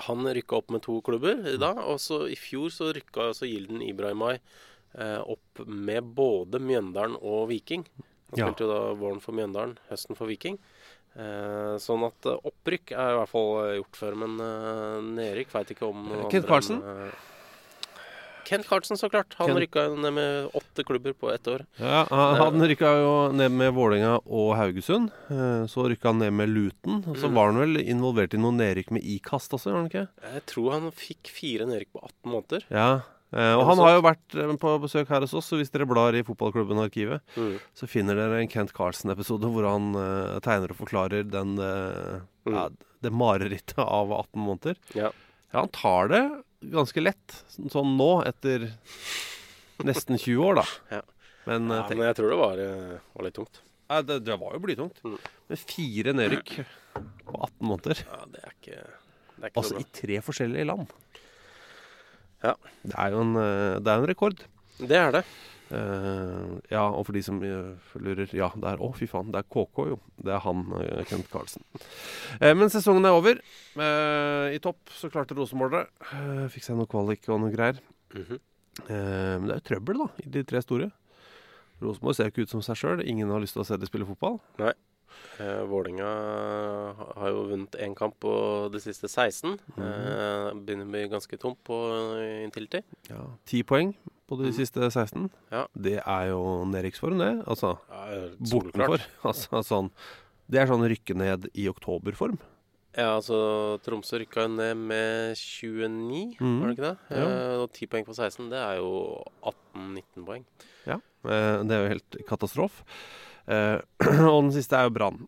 [0.07, 3.83] han rykka opp med to klubber da, og så i fjor så rykka også Gilden
[3.85, 7.85] Ibrahimai eh, opp med både Mjøndalen og Viking.
[8.33, 8.47] Han Ja.
[8.47, 10.57] spilte jo da våren for Mjøndalen, høsten for Viking.
[11.17, 14.39] Eh, sånn at eh, opprykk er i hvert fall eh, gjort før, men
[15.17, 16.81] nedrykk veit ikke om Kent Carlsen?
[18.45, 19.37] Kent Carlsen, så klart.
[19.39, 21.63] Han Kent- rykka ned med åtte klubber på ett år.
[21.79, 25.13] Ja, han, rykka jo ned med Vålerenga og Haugesund.
[25.31, 27.05] Eh, Så rykka han ned med Luton.
[27.15, 27.35] Så Mm.
[27.35, 30.09] var han vel involvert i noe nedrykk med Ikast også, gjorde han ikke?
[30.35, 32.63] Jeg tror han fikk fire nedrykk på 18 måneder.
[32.69, 33.01] Ja,
[33.33, 36.13] og han har jo vært eh, på besøk her hos oss, så hvis dere blar
[36.19, 37.59] i fotballklubben Arkivet, Mm.
[37.75, 42.55] så finner dere en Kent Carlsen-episode hvor han uh, tegner og forklarer den, uh, Mm.
[42.59, 42.69] ja,
[43.03, 44.77] det marerittet av 18 måneder.
[44.95, 45.11] Ja.
[45.53, 46.23] Ja, han tar det
[46.73, 48.73] ganske lett, sånn- sånn nå, etter
[49.85, 50.65] nesten 20 år, da.
[50.91, 51.01] Ja.
[51.47, 53.61] Men, eh, ja, men jeg tror det var, eh, var litt tungt.
[53.91, 55.01] ja, det, det var jo blytungt.
[55.05, 55.19] Mm.
[55.49, 56.53] Men fire nedrykk
[57.27, 58.05] på 18 måneder.
[58.07, 58.77] Ja, det er ikke,
[59.37, 60.87] det er ikke Altså i tre forskjellige land.
[62.43, 62.57] Ja.
[62.83, 64.45] Det er jo en, eh, det er en rekord.
[64.83, 65.25] Det er det.
[65.73, 69.41] Uh, ja, og for de som uh, lurer Ja, det er Å, fy faen, det
[69.41, 69.97] er KK, jo.
[70.21, 71.65] Det er han, uh, Kent Karlsen.
[72.43, 73.41] Men sesongen er over.
[74.53, 75.85] I topp så klarte Rosenborg det.
[76.53, 77.81] Fikk seg noe kvalik og noe greier.
[78.13, 78.43] Mhm.
[78.89, 80.89] Eh, men det er jo trøbbel, da, i de tre store.
[81.83, 83.05] Rosenborg ser jo ikke ut som seg sjøl.
[83.05, 84.41] Ingen har lyst til å se de spille fotball.
[85.41, 86.09] Eh, Vålinga
[87.17, 88.33] har jo vunnet én kamp på
[88.73, 89.59] de siste 16.
[89.77, 89.83] Mhm.
[89.83, 91.79] Eh, begynner å bli ganske tomt på
[92.21, 92.83] eh, Intility.
[93.11, 93.95] Ja, Ti poeng
[94.29, 94.57] på de Mm.
[94.57, 95.31] siste 16.
[95.51, 95.67] Ja.
[95.75, 97.45] Det er jo nedrykksform, det.
[97.47, 99.01] Altså Ja, bortenfor.
[99.25, 99.91] Altså, sånn,
[100.49, 102.39] det er sånn rykke ned i oktoberform.
[102.95, 106.59] Ja, altså Tromsø rykka ned med 29, mm.
[106.61, 106.99] var det ikke det?
[107.17, 107.25] Ja.
[107.25, 110.45] Eh, og 10 poeng på 16, det er jo 18-19 poeng.
[110.85, 112.85] Ja, eh, det er jo helt katastrofe.
[113.47, 113.79] Eh,
[114.33, 115.23] og den siste er jo Brann.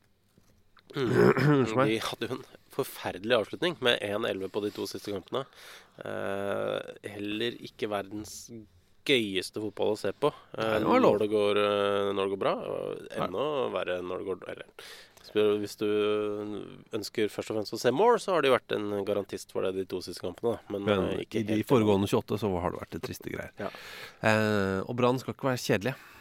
[0.98, 1.94] Unnskyld meg.
[1.94, 5.44] De hadde jo en forferdelig avslutning med 1-11 på de to siste kampene.
[5.98, 8.48] Uh, heller ikke verdens
[9.04, 12.54] gøyeste fotball å se på uh, når, det går, uh, når det går bra.
[13.26, 15.88] Enda verre når det går Eller hvis du
[16.94, 19.72] ønsker først og fremst å se more, så har de vært en garantist for det
[19.78, 20.54] de to siste kampene.
[20.54, 20.74] da.
[20.74, 23.54] Men, Men i de foregående 28 så har det vært det triste greier.
[23.58, 23.70] Ja.
[24.84, 26.13] Og Brann skal ikke være kjedelige.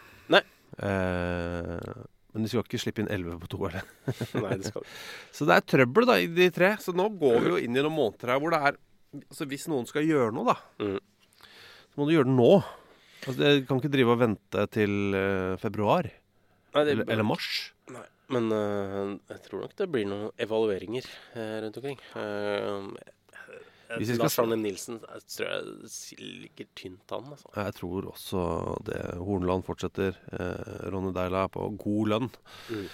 [0.80, 3.84] Eh, men de skal ikke slippe inn 11 på to, eller?
[4.42, 4.86] Nei, det skal.
[5.38, 6.72] Så det er trøbbel da i de tre.
[6.82, 8.80] Så nå går vi jo inn i noen måneder her hvor det er
[9.14, 10.96] Altså Hvis noen skal gjøre noe, da, Mm.
[11.94, 12.48] så må du gjøre det nå.
[13.28, 17.46] Altså Det kan ikke drive og vente til uh, februar Nei, det- eller, eller mars.
[17.94, 18.02] Nei,
[18.34, 21.06] men uh, jeg tror nok det blir noen evalueringer
[21.38, 22.02] uh, rundt omkring.
[22.18, 22.90] Uh,
[23.98, 27.50] Hvis vi skal- Lars Arne Nilsen jeg tror jeg ligger tynt an, altså.
[27.56, 29.02] Jeg tror også det.
[29.20, 30.16] Horneland fortsetter.
[30.32, 32.30] Eh, Ronny Deila er på god lønn.
[32.70, 32.88] Mm.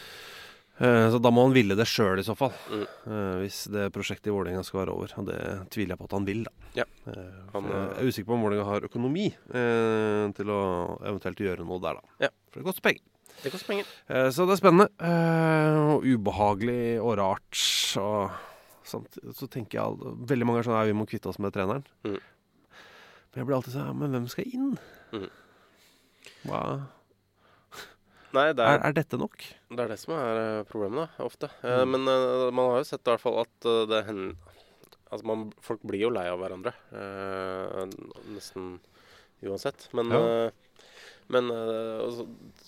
[0.79, 2.53] Eh, så da må han ville det sjøl, i så fall.
[2.71, 2.83] Mm.
[3.07, 5.11] Eh, hvis det prosjektet i Vålerenga skal være over.
[5.19, 5.39] Og det
[5.75, 6.51] tviler jeg på at han vil, da.
[6.81, 6.85] Ja.
[7.07, 10.61] Eh, Han, jeg er usikker på om Vålerenga har økonomi eh, til å
[11.03, 12.15] eventuelt gjøre noe der, da.
[12.27, 12.29] Ja.
[12.51, 13.01] For det koster penger.
[13.43, 13.85] Det koster penger.
[14.09, 14.87] Eh, så det er spennende.
[14.99, 17.59] eh, og ubehagelig og rart.
[17.99, 18.31] Og
[18.89, 21.85] så tenker jeg veldig mange ganger sånn at vi må kvitte oss med treneren.
[22.07, 22.19] Mm.
[23.29, 24.71] Men jeg blir alltid sånn ja, Men hvem skal inn?
[25.13, 25.27] Mm.
[26.49, 26.61] Hva,
[28.37, 29.41] Nei, det er, er, er dette nok?
[29.69, 31.49] det er det som er eh, problemet, da, ofte.
[31.61, 31.95] Eh, Mm.
[31.95, 34.37] Men uh, man har jo sett i hvert fall at uh, det hender
[35.09, 36.69] Altså, man, folk blir jo lei av hverandre.
[36.93, 37.87] Uh,
[38.29, 38.75] nesten
[39.41, 39.87] uansett.
[39.97, 40.51] Men, Ja.
[41.29, 42.19] Men eh,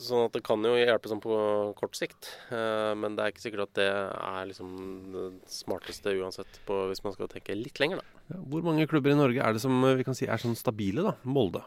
[0.02, 1.36] Sånn at det kan jo hjelpe sånn på
[1.78, 2.30] kort sikt.
[2.54, 4.71] eh, men det er ikke sikkert at det er liksom
[5.13, 8.24] det smarteste uansett på, hvis man skal tenke litt lenger, da.
[8.34, 10.58] Ja, hvor mange klubber i Norge er det som eh, vi kan si er sånn
[10.58, 11.15] stabile, da?
[11.28, 11.62] Molde.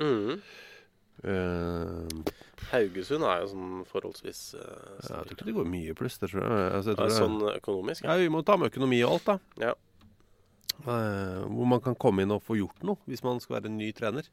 [0.00, 0.40] Mm.
[1.20, 2.08] Uh,
[2.70, 6.46] Haugesund er jo sånn forholdsvis uh, jeg tror ikke det går mye pluss, det tror
[6.46, 6.70] jeg.
[6.78, 8.06] Altså, jeg tror det- Sånn økonomisk.
[8.08, 9.66] Ja, vi må ta med økonomi og alt, da.
[9.66, 9.74] Ja.
[10.80, 13.78] Eh, hvor man kan komme inn og få gjort noe hvis man skal være en
[13.80, 14.28] ny trener.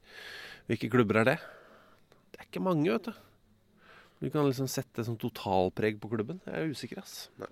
[0.69, 1.37] Hvilke klubber er det?
[2.31, 3.23] Det er ikke mange, vet du.
[4.17, 6.39] Du kan liksom sette sånn totalpreg på klubben.
[6.47, 7.27] Jeg er usikker, ass.
[7.41, 7.49] Nei.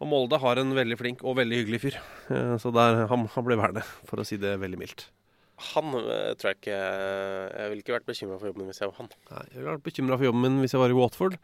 [0.00, 1.96] Og Molde har en veldig flink og veldig hyggelig fyr.
[2.32, 5.08] Eh, så der, han, han blir værende, for å si det veldig mildt.
[5.74, 9.02] Han eh, tror jeg ikke Jeg ville ikke vært bekymra for jobben hvis jeg var
[9.02, 9.10] han.
[9.28, 11.36] Nei, jeg ville vært bekymra for jobben min hvis jeg var i Watford.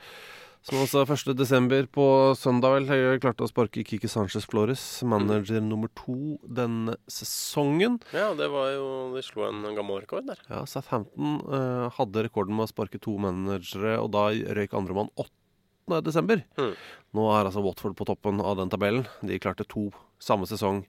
[0.66, 1.86] Som altså 1.12.
[1.94, 8.00] på søndag vel klarte å sparke Kiki Sanchez Flores, manager nummer to denne sesongen.
[8.10, 10.40] Ja, det var jo De slo en gammel rekord der.
[10.50, 16.00] Ja, Southampton uh, hadde rekorden med å sparke to managere, og da røyk andremann 8.
[16.02, 16.42] desember.
[16.58, 16.74] Mm.
[17.14, 19.06] Nå er altså Watford på toppen av den tabellen.
[19.22, 20.82] De klarte to samme sesong.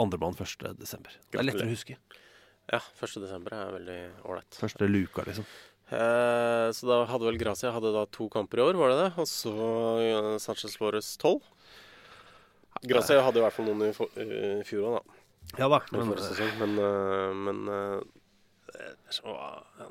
[0.00, 0.72] Andremann 1.
[0.80, 1.20] desember.
[1.28, 2.00] Det er lettere å huske.
[2.72, 3.20] Ja, 1.
[3.20, 4.56] desember er veldig ålreit.
[4.56, 5.44] Første luka, liksom.
[5.92, 9.10] Eh, så da hadde vel Gracia hadde da to kamper i år, var det det?
[9.20, 9.52] Og så
[10.00, 11.42] eh, Sanchez Flores tolv.
[12.88, 15.18] Gracia hadde i hvert fall noen i, for, eh, i fjor òg, da.
[15.60, 15.82] Ja da.
[15.92, 16.54] Men, Men, sesong.
[16.62, 17.98] Men, eh, men eh,
[18.72, 19.34] det, er så,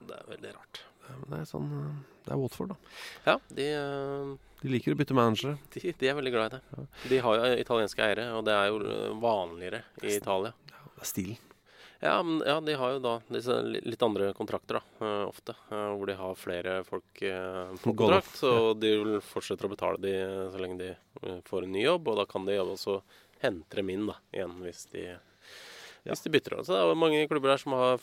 [0.07, 0.81] det er veldig rart.
[1.27, 2.95] det er sånn eh, Det er Watford, da.
[3.27, 4.33] Ja, de, eh,
[4.63, 5.59] De liker å bytte managere.
[5.75, 6.87] de, de er veldig glad i det.
[7.13, 10.55] De har jo italienske eiere, og det er jo eh, vanligere i Italia.
[10.65, 11.47] Det er stilen.
[12.03, 15.53] Ja, men, ja, de har jo da disse litt andre kontrakter, da, eh, ofte.
[15.69, 18.31] eh, hvor de har flere folk eh, på kontrakt.
[18.41, 20.13] Så de vil fortsette å betale de
[20.49, 23.03] så lenge de får en ny jobb, og da kan de også
[23.45, 25.11] hente dem inn da, igjen hvis de
[26.01, 26.63] Hvis de bytter.
[26.65, 28.01] Så det er mange klubber der som har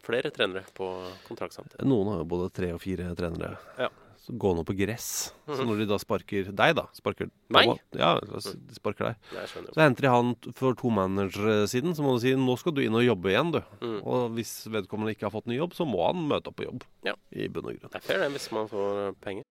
[0.00, 0.86] flere trenere på
[1.26, 1.84] kontrakt samtidig.
[1.84, 3.58] Noen har jo både tre og fire trenere.
[3.76, 3.90] Ja.
[4.28, 5.32] Så gå nå på gress.
[5.48, 7.70] Så når de da sparker deg, da Sparker Meg?
[7.96, 9.22] Ja, de sparker deg.
[9.32, 12.76] Nei, Så henter de han for to managere siden, så må du si nå skal
[12.76, 13.62] du inn og jobbe igjen, du.
[13.80, 13.98] Mm.
[14.04, 16.84] Og hvis vedkommende ikke har fått ny jobb, så må han møte opp på jobb.
[17.08, 17.16] Ja.
[17.32, 17.94] I bunn og grunn.
[17.94, 19.48] Det er fair det, hvis man får penger.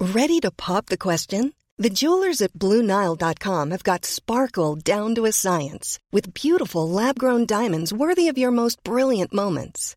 [0.00, 1.52] Ready to pop the question?
[1.76, 7.46] The jewelers at BlueNile.com have got sparkle down to a science with beautiful lab grown
[7.46, 9.96] diamonds worthy of your most brilliant moments.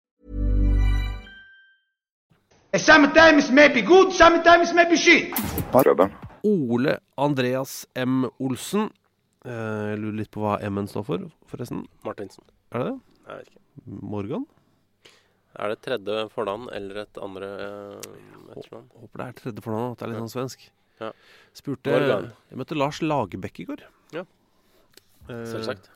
[2.77, 5.33] Sometimes maybe good, sometimes maybe shit.
[6.43, 8.29] Ole Andreas M.
[8.39, 8.89] Olsen.
[9.43, 9.51] Eh,
[9.91, 11.83] Jeg lurer litt på hva M-en står for, forresten.
[12.05, 12.43] Martinsen.
[12.71, 12.97] Er det det?
[13.27, 13.61] Jeg vet ikke.
[14.13, 14.45] Morgan?
[15.59, 18.11] Er det tredje fornavn eller et andre eh,
[18.55, 18.87] etternavn?
[19.01, 20.67] Håper det er tredje fornavn, at det er litt sånn svensk.
[21.01, 21.11] Ja.
[21.57, 22.29] Spurte Morgan.
[22.53, 23.83] Jeg møtte Lars Lagerbäck i går.
[24.15, 24.23] Ja.
[25.27, 25.91] Eh, Selvsagt.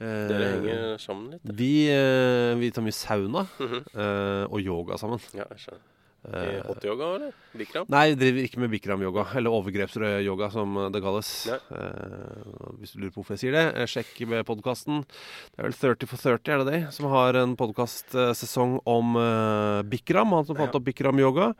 [0.00, 1.54] Eh, Dere henger sammen litt.
[1.56, 3.80] Vi, eh, vi tar mye sauna Mhm.
[3.94, 5.20] eh, og yoga sammen.
[5.34, 5.86] Ja, jeg skjønner.
[6.22, 7.32] Eh, hotyoga, eller?
[7.56, 7.86] Bikram?
[7.88, 11.30] Nei, driver ikke med bikram-yoga, eller overgrepsyoga som det kalles.
[11.48, 12.42] Eh,
[12.76, 15.00] hvis du lurer på hvorfor jeg sier det, eh, sjekk med podkasten.
[15.06, 16.92] Det er vel 30 for 30, er det det?
[16.92, 20.28] Som har en podkastsesong om uh, bikram.
[20.36, 20.76] Han som fant Ja.
[20.78, 21.54] opp bikram-yoga.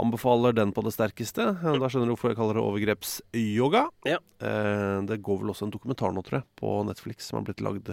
[0.00, 1.44] Anbefaler den på det sterkeste.
[1.60, 3.82] Eh, Da skjønner du hvorfor jeg kaller det overgrepsyoga.
[4.08, 4.18] Ja.
[4.40, 7.60] Eh, det går vel også en dokumentar nå, tror jeg, på Netflix som har blitt
[7.64, 7.92] lagd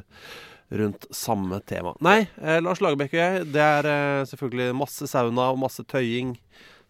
[0.71, 1.93] rundt samme tema.
[2.03, 3.89] Nei, eh, Lars Lagerbäck og jeg, det er
[4.27, 6.35] selvfølgelig masse sauna og masse tøying.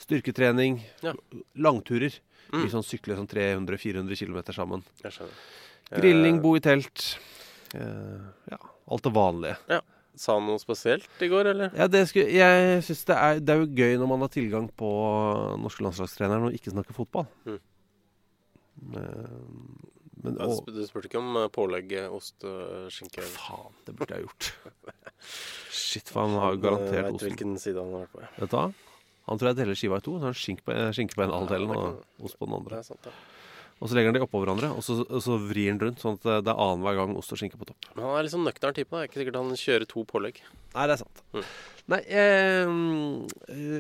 [0.02, 0.80] Styrketrening.
[1.06, 1.14] Ja.
[1.58, 2.14] Langturer.
[2.54, 2.64] Mm.
[2.64, 4.84] Vi sånn sykler sånn 300-400 km sammen.
[5.92, 7.18] Grilling, bo i telt.
[7.74, 9.58] Ja, alt det vanlige.
[10.18, 11.74] Sa han noe spesielt i går, eller?
[11.78, 14.70] Ja, det skulle, jeg synes det er, det er jo gøy når man har tilgang
[14.80, 14.90] på
[15.62, 17.28] norske landslagstreneren og ikke snakker fotball.
[17.46, 17.60] Mm.
[18.94, 19.30] Men,
[20.24, 24.18] men og, Du spurte ikke om eh, pålegg, eh, ost, eh, skinke faen, det burde
[24.18, 24.52] jeg gjort.
[25.74, 27.28] Shit, for han har jo garantert Vet osten.
[27.30, 28.26] hvilken side han har vært på.
[28.26, 28.34] ja.
[28.42, 28.68] Vet du hva?
[29.28, 30.14] Han tror jeg deler skiva i to.
[30.22, 32.78] Så han skinke på, skinke på en halv og ost på den andre.
[32.78, 33.37] Det er sant, ja.
[33.78, 36.16] Og så legger han de oppå hverandre, og så, og så vrir han rundt, sånn
[36.18, 37.90] at det er annenhver gang ost og skinke på topp.
[37.94, 38.90] Han er litt sånn nøktern type.
[38.90, 39.04] da.
[39.04, 40.40] Det er ikke sikkert han kjører to pålegg.
[40.74, 41.22] Nei, det er sant.
[41.36, 41.44] Mm.
[41.94, 42.72] Nei, jeg,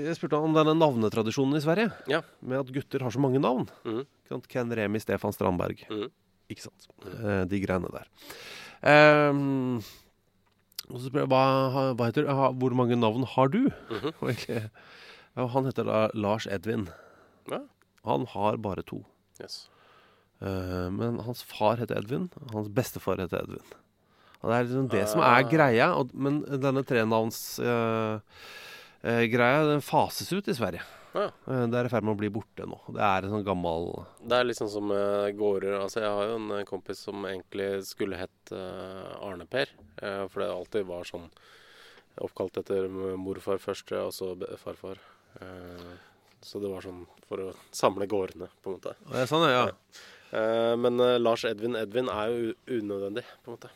[0.05, 1.89] jeg spurte om denne navnetradisjonen i Sverige.
[2.11, 2.21] Ja.
[2.45, 3.65] Med at gutter har så mange navn.
[3.89, 4.05] Mm.
[4.51, 5.81] Ken Remi, Stefan Strandberg.
[5.89, 6.05] Mm.
[6.53, 6.87] Ikke sant.
[7.03, 8.07] Eh, de greiene der.
[8.77, 9.79] Um,
[10.87, 11.41] og så spør jeg hva,
[11.97, 13.65] hva heter Hvor mange navn har du?
[13.89, 15.49] Mm -hmm.
[15.49, 16.89] han heter da Lars Edvin.
[17.49, 17.59] Ja.
[18.03, 19.03] Han har bare to.
[19.41, 19.69] Yes.
[20.41, 23.63] Eh, men hans far heter Edvin, hans bestefar heter Edvin.
[24.43, 25.49] Og det er liksom det som er Ah.
[25.49, 25.87] greia.
[25.97, 28.21] Og, men denne trenavnsgreia,
[29.71, 30.83] den fases ut i Sverige.
[31.15, 31.29] Ja.
[31.47, 32.77] Eh, det er i ferd med å bli borte nå.
[32.93, 33.87] Det er en sånn gammel
[34.21, 35.79] Det er litt sånn som uh, gårder.
[35.81, 39.71] Altså, jeg har jo en eh, kompis som egentlig skulle hett uh, Arne-Per.
[40.03, 41.29] uh, for det alltid var sånn
[42.21, 44.97] oppkalt etter morfar først, og så farfar.
[45.41, 45.95] Uh,
[46.41, 48.91] Så det var sånn for å samle gårdene, på en måte.
[49.09, 49.63] Det er sånn, ja.
[49.71, 49.73] Eh,
[50.77, 53.69] men eh, Lars Edvin Edvin er jo unødvendig, på en måte.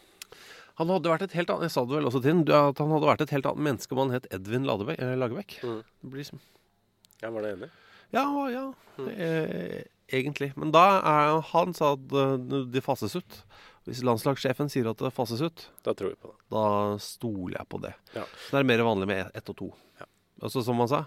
[0.79, 2.93] Han hadde vært et helt annet Jeg sa det vel også til ham, at han
[2.95, 5.57] hadde vært et helt annet menneske om han het Edvin Ladebekk, eh, Lagerbäck.
[5.63, 5.81] Mm.
[6.01, 6.31] Det blir
[7.21, 7.69] var det enig.
[8.11, 8.63] Ja, ja.
[8.97, 10.51] Eh, egentlig.
[10.57, 12.07] Men da er han sa at
[12.73, 13.43] de fases ut.
[13.85, 16.37] Hvis landslagssjefen sier at det fases ut, Da tror vi på det.
[16.53, 17.93] da stoler jeg på det.
[18.13, 18.25] Ja.
[18.25, 19.69] Så det er mer vanlig med ett og to.
[19.99, 20.05] Ja.
[20.41, 21.05] Altså som han sa,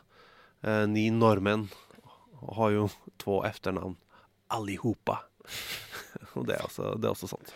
[0.63, 1.69] eh, ni nordmenn
[2.57, 3.97] har jo to etternavn.
[4.51, 5.23] Allihopa.
[6.39, 7.51] Og det er, også, det er også sant.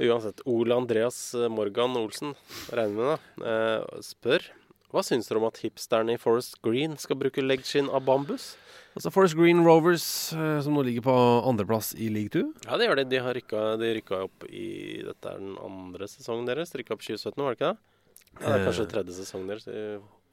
[0.00, 0.40] Uansett.
[0.48, 2.34] Ole Andreas eh, Morgan Olsen,
[2.72, 4.48] regner med da, eh, spør
[4.88, 8.54] hva syns dere om at hipsterne i Forest Green skal bruke leggskinn av bambus?
[8.96, 11.16] Altså Forest Green Rovers, eh, som nå ligger på
[11.48, 12.46] andreplass i league 2.
[12.64, 13.04] Ja, det gjør de.
[13.12, 14.68] De har rykka, de rykka opp i
[15.04, 16.72] Dette er den andre sesongen deres.
[16.72, 17.94] Rykka opp 2017, var det ikke det?
[18.38, 19.68] Ja, det er kanskje tredje sesongen deres.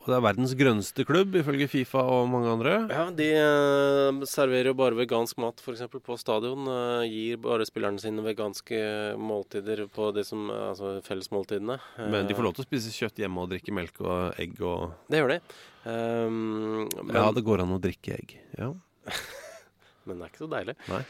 [0.06, 2.74] Og det er verdens grønneste klubb, ifølge Fifa og mange andre.
[2.94, 5.82] Ja, de eh, serverer jo bare vegansk mat, f.eks.
[5.90, 6.68] på stadion.
[6.70, 8.78] Eh, gir bare spillerne sine veganske
[9.18, 11.80] måltider på det som eh, Altså fellesmåltidene.
[11.98, 14.62] Eh, Men de får lov til å spise kjøtt hjemme og drikke melk og egg
[14.62, 15.42] og Det gjør de.
[15.90, 18.38] Um, men, Ja, det går an å drikke egg.
[18.62, 18.70] Ja.
[20.06, 20.80] men det er ikke så deilig.
[20.94, 21.04] Nei.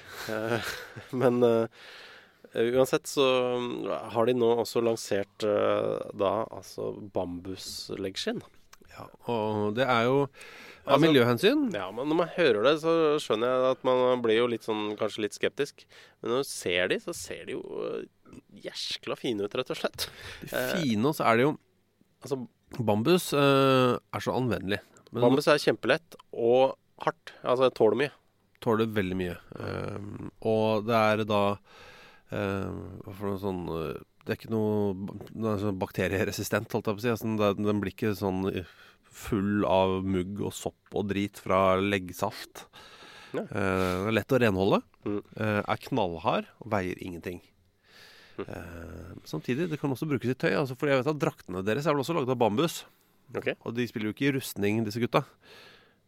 [1.20, 1.44] Men
[2.56, 3.26] uansett så
[4.16, 8.40] har de nå også lansert da altså bambusleggskinn.
[8.96, 9.06] Ja.
[9.34, 10.18] Og det er jo
[10.86, 11.62] av Altså- miljøhensyn.
[11.74, 14.96] Ja, men når man hører det, så skjønner jeg at man blir jo litt sånn,
[15.00, 15.86] kanskje litt skeptisk.
[16.22, 18.04] Men når du ser de, så ser de jo øh,
[18.66, 20.08] jæskla fine ut, rett og slett.
[20.44, 21.56] De fine, og så er det jo
[22.26, 22.40] Altså,
[22.82, 24.80] Bambus uh, er så anvendelig.
[25.12, 26.74] Men bambus er kjempelett og
[27.06, 27.36] hardt.
[27.44, 28.14] Altså, det tåler mye.
[28.66, 29.36] tåler veldig mye.
[29.62, 30.00] Eh,
[30.50, 32.72] og det er da uh,
[33.06, 37.06] Hva for noe sånn eh, Det er ikke noe sånn bakterieresistent, holdt jeg på å
[37.06, 37.14] si.
[37.14, 38.76] Altså, den, den blir ikke sånn eh,
[39.16, 42.66] full av mugg og sopp og drit fra leggsaft.
[43.36, 43.44] Ja.
[43.52, 44.82] Uh, er lett å renholde.
[45.06, 45.20] Mm.
[45.38, 47.44] Uh, er knallhard og veier ingenting.
[48.36, 50.54] Eh, samtidig, det kan også brukes i tøy.
[50.58, 52.82] Altså, for jeg vet at Draktene deres er vel også laget av bambus.
[53.36, 53.56] Okay.
[53.66, 55.24] Og de spiller jo ikke i rustning, disse gutta.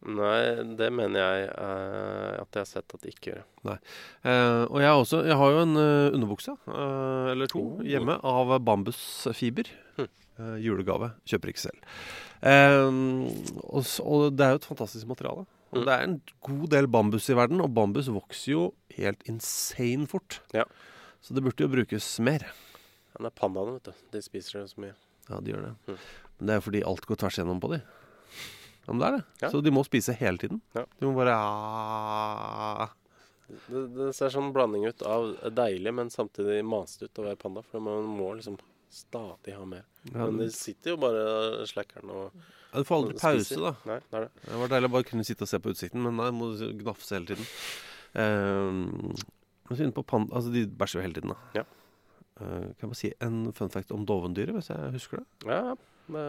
[0.06, 3.42] Nei, det mener jeg eh, at jeg har sett at de ikke gjør.
[3.66, 7.82] Eh, og jeg, har også, jeg har jo en eh, underbukse, eh, eller to, Oh.
[7.82, 9.66] hjemme av bambusfiber.
[9.98, 10.06] Hm.
[10.38, 11.10] Eh, julegave.
[11.26, 11.82] Kjøper ikke selv.
[12.46, 12.86] Eh,
[13.66, 15.46] og, og det er jo et fantastisk materiale.
[15.72, 15.84] Og Mm.
[15.84, 18.62] det er en god del bambus i verden, og bambus vokser jo
[18.96, 20.38] helt insane fort.
[20.54, 20.62] Ja.
[21.20, 22.40] Så det burde jo brukes mer.
[23.12, 23.92] Ja, det er pandaene, vet du.
[24.14, 24.94] De spiser det så mye.
[25.28, 25.74] Ja, de gjør det.
[25.90, 25.98] Mm.
[26.38, 27.82] Men det er jo fordi alt går tvers igjennom på de.
[28.88, 29.24] Ja, men det er det.
[29.42, 29.50] Ja.
[29.52, 30.62] Så de må spise hele tiden.
[30.72, 30.86] Ja.
[30.96, 32.88] De må bare ah.
[33.48, 37.62] Det, det ser sånn blanding ut av deilig, men samtidig masete ut å være panda.
[37.68, 38.56] For man må liksom
[38.88, 39.84] stadig ha mer.
[40.14, 43.72] Men de sitter jo bare slackeren og ja, du får aldri pause, da.
[43.88, 44.30] Nei, det det.
[44.44, 47.16] Det var deilig å bare kunne sitte og se på utsikten, men nei, må gnafse
[47.16, 47.46] hele tiden.
[48.12, 49.14] Um,
[49.68, 51.62] men på panda, altså, de bæsjer jo hele tiden, da.
[51.62, 51.64] Ja.
[52.38, 55.26] Uh, kan bare si en fun fact om dovendyret, hvis jeg husker det?
[55.48, 55.62] Ja,
[56.08, 56.26] det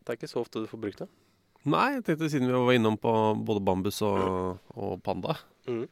[0.00, 1.08] det er ikke så ofte du får brukt det.
[1.70, 3.10] Nei, jeg tenkte siden vi var innom på
[3.46, 5.36] både bambus og, og panda.
[5.70, 5.86] Mm.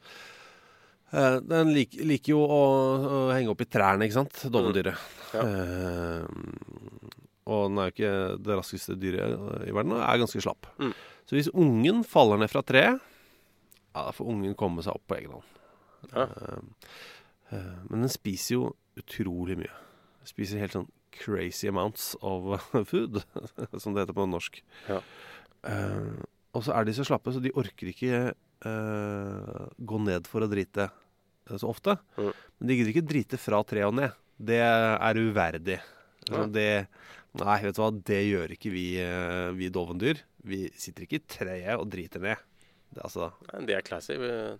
[1.13, 2.61] Eh, den lik, liker jo å,
[3.03, 4.43] å henge opp i trærne, ikke sant?
[4.53, 5.01] Dovendyret.
[5.33, 5.45] Ja.
[5.45, 8.13] Eh, og den er jo ikke
[8.45, 9.33] det raskeste dyret
[9.67, 10.69] i verden, og er ganske slapp.
[10.79, 10.93] Mm.
[11.27, 13.01] Så hvis ungen faller ned fra treet,
[13.93, 15.59] ja, da får ungen komme seg opp på egen hånd.
[16.13, 16.25] Ja.
[16.25, 16.89] Eh,
[17.53, 18.63] eh, men den spiser jo
[18.99, 19.73] utrolig mye.
[20.27, 22.57] Spiser helt sånn crazy amounts of
[22.89, 23.21] food,
[23.81, 24.63] som det heter på norsk.
[24.89, 25.01] Ja.
[25.63, 26.23] Eh,
[26.53, 28.17] og så er de så slappe, så de orker ikke
[28.67, 31.95] uh, gå ned for å drite eh, så ofte.
[32.19, 32.29] Mm.
[32.29, 34.13] Men de gidder ikke drite fra treet og ned.
[34.37, 35.79] Det er uverdig.
[36.29, 36.45] Ja.
[36.47, 36.67] det,
[37.41, 38.85] nei, vet du hva, det gjør ikke vi,
[39.57, 40.21] vi dovendyr.
[40.47, 42.49] Vi sitter ikke i treet og driter ned.
[42.93, 44.17] Det altså Nei, De er classy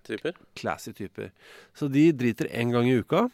[0.07, 0.37] typer.
[0.57, 1.29] classy typer.
[1.77, 3.27] Så de driter én gang i uka.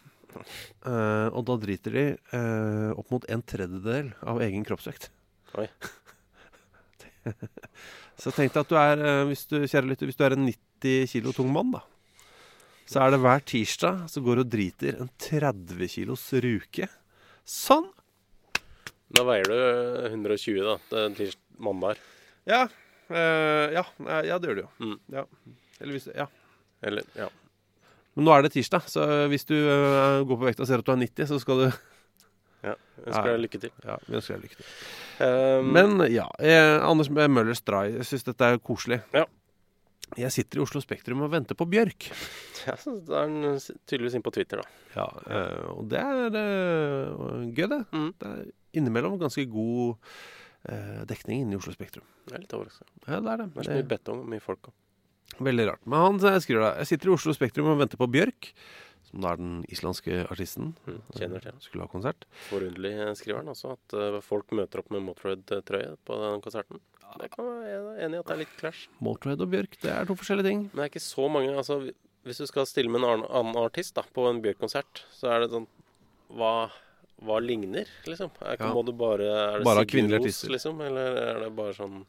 [0.86, 2.06] Uh, og da driter de
[2.36, 5.10] uh, opp mot en tredjedel av egen kroppsvekt.
[5.58, 5.66] Oi.
[8.22, 10.48] Så tenk deg at du er, eh, hvis du, kjære lytter, hvis du er en
[10.48, 11.84] 90 kilo tung mann, da.
[12.90, 16.88] Så er det hver tirsdag så går du og driter en 30 kilos ruke.
[17.46, 17.86] Sånn!
[19.14, 19.60] Da veier du
[20.10, 20.78] 120, da.
[20.90, 22.02] Det er tirs mandag.
[22.50, 22.64] Ja.
[23.10, 24.72] eh, ja, eh, ja, det gjør du jo.
[24.82, 24.98] Mm.
[25.20, 25.28] Ja.
[25.80, 26.28] Eller hvis Ja.
[26.82, 27.28] Eller, ja.
[28.16, 30.92] Men nå er det tirsdag, så hvis du går på vekta og ser at du
[30.92, 31.66] er 90, så skal du
[32.64, 32.74] ja.
[32.74, 33.72] Jeg ønsker deg lykke til.
[33.86, 34.74] Ja, vi ønsker deg lykke til.
[35.20, 39.02] Um, Men ja, Jeg, Anders Møllers Dry, jeg syns dette er koselig.
[39.16, 39.26] Ja.
[40.18, 42.08] Jeg sitter i Oslo Spektrum og venter på Bjørk.
[42.66, 42.74] ja,
[43.06, 44.80] da er han tydeligvis inne på Twitter, da.
[44.96, 47.82] Ja, øh, og det er øh, gøy, det.
[47.94, 48.10] Mm.
[48.18, 48.48] Det er
[48.80, 49.96] innimellom ganske god
[50.72, 52.08] øh, dekning inne i Oslo Spektrum.
[52.26, 52.90] Det er litt overraskende.
[53.06, 53.50] Ja, det er det.
[53.54, 54.72] Det er så mye betong og mye folk.
[54.72, 55.44] òg.
[55.46, 55.84] Veldig rart.
[55.86, 58.50] Men han skriver da Jeg sitter i Oslo Spektrum og venter på Bjørk,
[59.10, 60.74] som da er den islandske artisten.
[60.86, 61.58] Mm, kjenner til.
[61.64, 62.28] Skulle ha konsert.
[62.50, 66.82] Forunderlig, eh, skriver han også, at eh, folk møter opp med motroid-trøye på den konserten.
[67.18, 68.86] Det kan være er enig i at det er litt clash.
[69.02, 70.68] Motroid og Bjørk, det er to forskjellige ting.
[70.70, 71.80] Men det er ikke så mange altså,
[72.28, 75.50] Hvis du skal stille med en annen, artist da, på en Bjørk-konsert, så er det
[75.56, 75.66] sånn
[76.38, 76.70] Hva,
[77.26, 78.30] hva ligner, liksom?
[78.44, 78.74] Er, Ja.
[78.76, 80.54] Må du bare Er det Bare kvinnelige artister.
[80.54, 80.82] liksom?
[80.86, 82.04] Eller er det bare sånn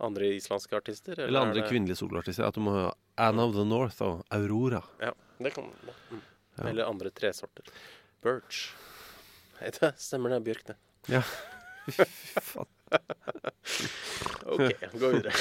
[0.00, 1.18] andre islandske artister?
[1.18, 1.70] Eller andre er det...
[1.72, 2.46] kvinnelige soloartister.
[2.46, 2.88] At du må ha
[3.18, 4.80] Anne of the North og Aurora.
[5.02, 6.22] Ja, det kan det mm.
[6.58, 6.68] Ja.
[6.70, 7.70] Eller andre tresorter.
[8.24, 8.68] Birch.
[9.58, 10.40] Det stemmer det.
[10.40, 10.76] er Bjørk, det.
[11.08, 11.22] Ja.
[11.88, 12.04] Fy
[12.52, 12.74] faen.
[14.48, 15.32] OK, gå videre.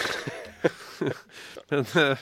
[1.70, 2.18] Men, uh.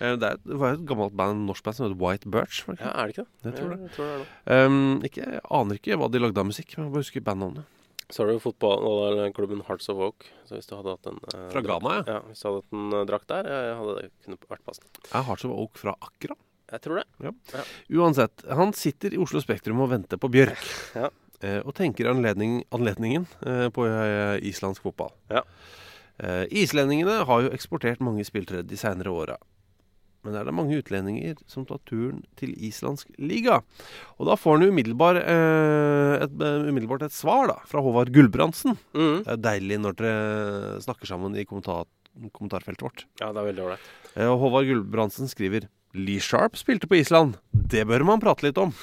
[0.00, 2.62] Eh, det, var et gammelt band, norsk band som het White Birch.
[2.66, 3.42] Var det Ja, er det ikke det?
[3.44, 3.80] Jeg tror det.
[3.82, 4.30] Jeg tror det det.
[4.56, 7.76] Um, ikke, jeg aner ikke hva de lagde av musikk, men jeg bare husker bandnavnet.
[8.10, 10.26] Så har du fotballklubben Hearts of Oak.
[10.48, 12.16] Så hvis du hadde hatt en eh, Fra Ghana, ja.
[12.16, 12.22] ja.
[12.26, 15.04] Hvis du hadde hatt en eh, drakt der, jeg hadde det kunne vært passende.
[15.12, 16.38] Er Hearts of Oak fra Accra?
[16.70, 17.06] Jeg tror det.
[17.26, 17.32] Ja.
[17.54, 17.64] Ja.
[18.00, 20.64] Uansett, han sitter i Oslo Spektrum og venter på Bjørk.
[21.00, 21.10] Ja.
[21.40, 25.14] Eh, og tenker anledning, anledningen eh, på eh, islandsk fotball.
[25.32, 25.44] Ja.
[26.52, 29.38] Islendingene har jo eksportert mange spillere de seinere åra.
[30.26, 33.60] Men er det mange utlendinger som tar turen til islandsk liga?
[34.18, 38.76] Og da får han jo umiddelbar, eh, et, umiddelbart et svar da, fra Håvard Gulbrandsen.
[38.92, 39.22] Mm.
[39.24, 41.88] Det er deilig når dere snakker sammen i kommentar
[42.34, 43.04] kommentarfeltet vårt.
[43.22, 43.90] Ja, det er veldig ålreit.
[44.12, 47.36] Eh, Håvard Gulbrandsen skriver Lee Sharp spilte på Island.
[47.50, 48.70] Det bør man prate litt om.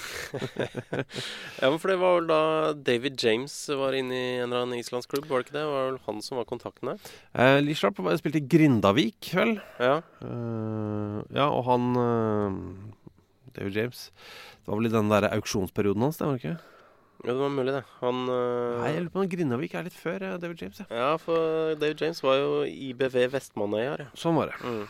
[1.58, 2.42] Ja, for det var vel da
[2.86, 5.64] David James var inne i en eller annen islandsk klubb, var det ikke det?
[5.64, 7.14] Det var vel han som var kontakten der?
[7.34, 9.56] Eh, Lee Sharp spilte i Grindavik, vel.
[9.82, 9.96] Ja.
[10.22, 12.60] uh, ja, og han uh,
[13.56, 16.58] David James Det var vel i den der auksjonsperioden hans, det var det ikke?
[17.24, 17.84] ja, det var mulig, det.
[18.04, 18.84] Han uh...
[18.84, 20.84] Nei, jeg lurer på om Grindavik er litt før David James.
[20.84, 20.88] Ja.
[20.94, 24.06] Ja, for David James var jo IBV Vestmannøyar.
[24.06, 24.14] ja.
[24.20, 24.62] Sånn var det.
[24.62, 24.86] Mm.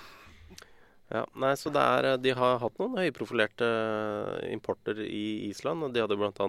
[1.08, 5.86] Ja, nei, så er, De har hatt noen høyprofilerte eh, importer i Island.
[5.88, 6.48] og De hadde bl.a.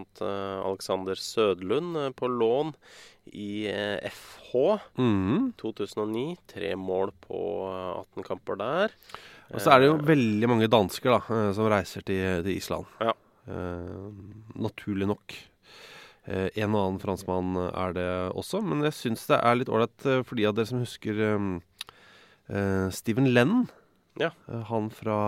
[0.67, 2.73] Alexander Sødlund eh, på lån
[3.39, 5.53] i eh, FH Mhm.
[5.61, 6.37] 2009.
[6.51, 7.39] Tre mål på
[7.71, 8.97] eh, 18 kamper der.
[9.55, 12.57] Og så er det jo Eh, veldig mange dansker da, eh, som reiser til, til
[12.59, 12.91] Island.
[13.01, 13.15] Ja.
[13.47, 14.11] Eh,
[14.59, 15.39] naturlig nok.
[16.29, 20.05] Eh, en og annen franskmann er det også, men jeg syns det er litt ålreit
[20.05, 21.47] eh, for de av dere som husker eh,
[22.51, 23.69] eh, Steven Lennon.
[24.19, 24.33] Ja.
[24.49, 25.19] Eh, han fra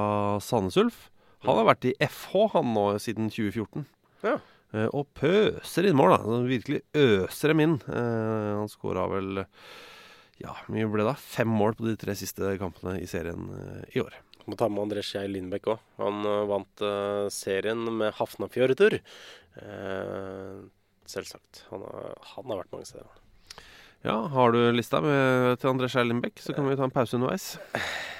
[0.42, 1.08] Sandnes Ulf.
[1.46, 3.86] Han har vært i FH han nå siden 2014.
[4.26, 4.36] Ja.
[4.74, 6.40] Eh, og pøser inn mål, da.
[6.48, 7.78] Virkelig øser dem inn.
[7.88, 9.44] Eh, han skåra vel
[10.40, 11.16] ja, mye ble det?
[11.20, 13.48] Fem mål på de tre siste kampene i serien
[13.92, 14.14] i år.
[14.48, 15.82] Må ta med André Skei Lindbekk òg.
[16.00, 16.84] Han vant
[17.34, 18.96] serien med Hafnarfjörður.
[19.60, 20.64] Uh,
[21.10, 21.66] selvsagt.
[21.68, 23.19] Han har, han har vært mange steder.
[24.02, 27.18] Ja, Har du lista med, til André Skjær Lindbekk, så kan vi ta en pause
[27.18, 27.50] underveis.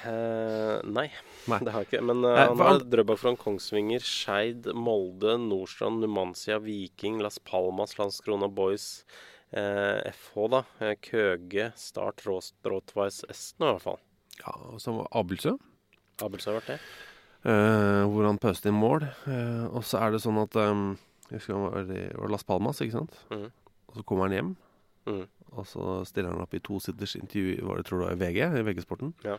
[0.05, 1.07] Uh, nei,
[1.49, 1.57] Nei.
[1.65, 2.03] det har jeg ikke.
[2.05, 7.95] Men uh, Nei, han har Drøbak fra Kongsvinger, Skeid, Molde, Nordstrand, Numancia, Viking, Las Palmas,
[7.97, 8.85] Landskrona Boys,
[9.57, 10.61] uh, FH, da.
[10.85, 13.99] eh, Køge, Start, Rothweiss, Esten i hvert fall.
[14.43, 15.55] Ja, og så var Abelsø,
[16.21, 16.79] Abelsø har vært det.
[17.49, 19.09] eh, hvor han pøste inn mål.
[19.25, 20.91] Eh, og så er det sånn at um,
[21.31, 23.17] Jeg husker han var i Las Palmas, ikke sant?
[23.33, 23.49] Mhm.
[23.89, 24.51] Og så kommer han hjem,
[25.09, 25.23] Mhm.
[25.51, 28.63] Og så stiller han opp i tosiders intervju hva det, tror du, i VG, i
[28.67, 29.11] VG-sporten.
[29.27, 29.35] Ja.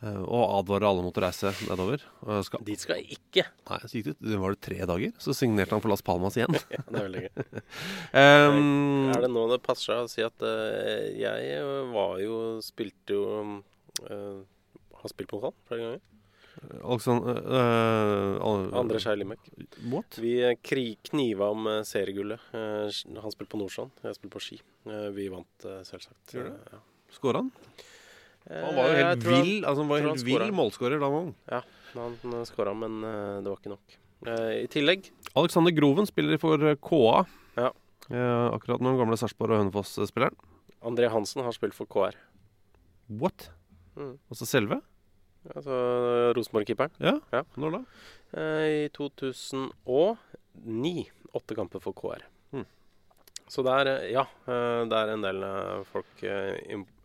[0.00, 2.00] Uh, og advarer alle mot å reise nedover.
[2.46, 3.44] Skal, Dit skal jeg ikke!
[3.68, 6.38] nei, så gikk det, det var det tre dager, så signerte han for Las Palmas
[6.40, 6.56] igjen.
[6.72, 7.58] Ja, det er veldig gøy.
[8.20, 11.60] Um, Er det nå det passer seg å si at uh, jeg
[11.92, 13.26] var jo Spilte jo
[14.08, 14.40] eh,
[15.02, 16.00] Har spilt mot han flere ganger.
[16.84, 19.46] Alexander uh, André Skei Limek.
[20.20, 20.56] Vi eh,
[21.08, 22.40] kniva om eh, seriegullet.
[22.52, 22.90] Eh,
[23.22, 24.58] han spilte på Nordstrand, jeg spilte på ski.
[24.88, 26.34] Eh, vi vant eh, selvsagt.
[26.36, 26.82] Eh, ja.
[27.16, 27.50] Skåra han?
[28.46, 31.32] Eh, Han var jo helt vill altså, han var helt vill målskårer da han.
[31.50, 31.62] Ja,
[31.96, 33.96] han skåra, men eh, det var ikke nok.
[34.26, 37.24] Eh, I tillegg Alexander Groven spiller for eh, KA.
[37.56, 37.70] Ja.
[38.10, 40.36] Eh, akkurat nå, gamle Sarpsborg og Hønefoss-spilleren.
[40.84, 42.16] André Hansen har spilt for KR.
[43.20, 43.50] What?
[43.96, 44.16] Mm.
[44.30, 44.80] Altså selve?
[45.48, 46.92] Altså Rosenborg-keeperen.
[47.00, 47.16] Ja.
[47.32, 47.42] Ja.
[47.56, 47.82] Når da?
[48.36, 51.06] Eh, I 2009.
[51.32, 52.22] Åtte kamper for KR.
[52.52, 52.64] Mm.
[53.50, 55.40] Så det er, eh, ja, eh, det er en del
[55.86, 56.22] folk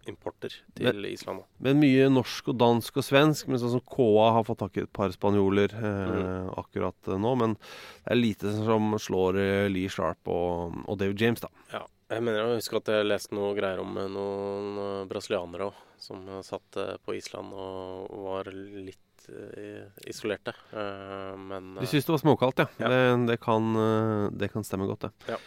[0.08, 1.46] importer til Island nå.
[1.66, 3.48] Men mye norsk og dansk og svensk.
[3.48, 6.50] Men sånn som KA har fått tak i et par spanjoler eh, Mm.
[6.58, 7.36] akkurat nå.
[7.38, 11.48] Men det er lite som slår Lee Sharp og, og David James, da.
[11.74, 11.86] Ja.
[12.06, 15.78] Jeg mener jeg husker at jeg leste noe greier om eh, noen eh, brasilianere òg,
[16.02, 19.02] som satt eh, på Island og var litt
[20.06, 20.52] isolerte.
[20.70, 22.68] Men De syntes det var småkaldt, ja.
[22.78, 22.90] Ja.
[22.94, 23.00] Det,
[23.32, 23.72] det, kan,
[24.38, 25.32] det kan stemme godt, det.
[25.34, 25.40] Ja.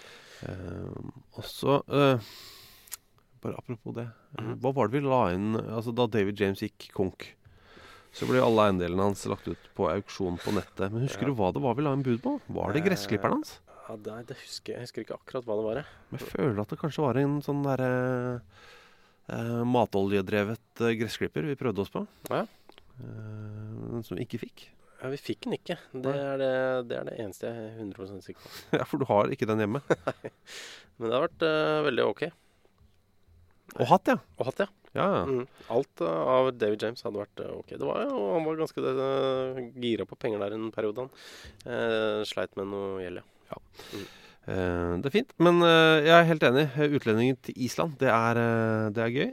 [0.50, 2.26] Eh, og så eh,
[3.38, 4.08] bare apropos det.
[4.34, 4.56] Mm.
[4.64, 7.28] Hva var det vi la inn altså Da David James gikk konk,
[8.10, 10.88] så ble alle eiendelene hans lagt ut på auksjon på nettet.
[10.90, 11.30] Men husker Ja.
[11.30, 12.34] du hva det var vi la inn bud på?
[12.58, 13.60] Var det gressklipperen hans?
[13.88, 14.78] Ja, det, det husker jeg.
[14.82, 15.78] Jeg husker ikke akkurat hva det var.
[16.12, 17.92] Men jeg føler at det kanskje var en sånn derre
[19.32, 22.04] eh, matoljedrevet eh, gressklipper vi prøvde oss på.
[22.28, 22.42] Ja.
[23.00, 24.66] Eh, som vi ikke fikk.
[24.98, 25.76] Ja, Vi fikk den ikke.
[25.94, 26.50] Det er det,
[26.90, 28.52] det er det eneste jeg er 100 sikker på.
[28.80, 29.80] ja, for du har ikke den hjemme.
[30.98, 32.26] Men det har vært eh, veldig ok.
[33.78, 34.18] Og hatt, ja.
[34.40, 34.68] Og hatt, ja.
[34.96, 35.06] Ja.
[35.28, 35.44] Mm.
[35.70, 37.74] Alt eh, av David James hadde vært eh, ok.
[37.78, 38.84] Det var jo, Han var ganske
[39.84, 41.06] gira på penger der en periode.
[41.06, 43.34] Han Eh, sleit med noe gjeld, ja.
[44.48, 45.34] Eh, det er fint.
[45.42, 46.64] Men eh, jeg er helt enig.
[46.96, 49.28] Utlendinger til Island, det er, eh, det er gøy.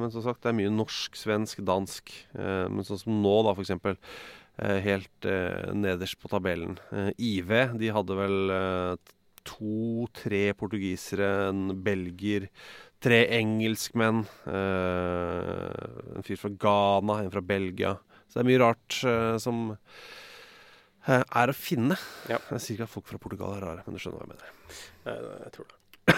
[0.00, 2.14] Men som sagt, det er mye norsk, svensk, dansk.
[2.34, 3.98] Men sånn som nå, da, for eksempel.
[4.54, 5.26] helt
[5.74, 6.76] nederst på tabellen.
[7.18, 8.52] IV, de hadde vel
[9.42, 12.46] to-tre portugisere, en belgier,
[13.02, 14.22] tre engelskmenn.
[14.46, 17.96] en fyr fra Ghana, en fra Belgia.
[18.28, 19.00] Så det er mye rart
[19.42, 19.74] som
[21.08, 21.96] er å finne.
[22.30, 22.38] Ja.
[22.54, 24.84] Jeg sier ikke at folk fra Portugal er rare, men du skjønner hva jeg mener.
[25.04, 25.80] Jeg, jeg tror det.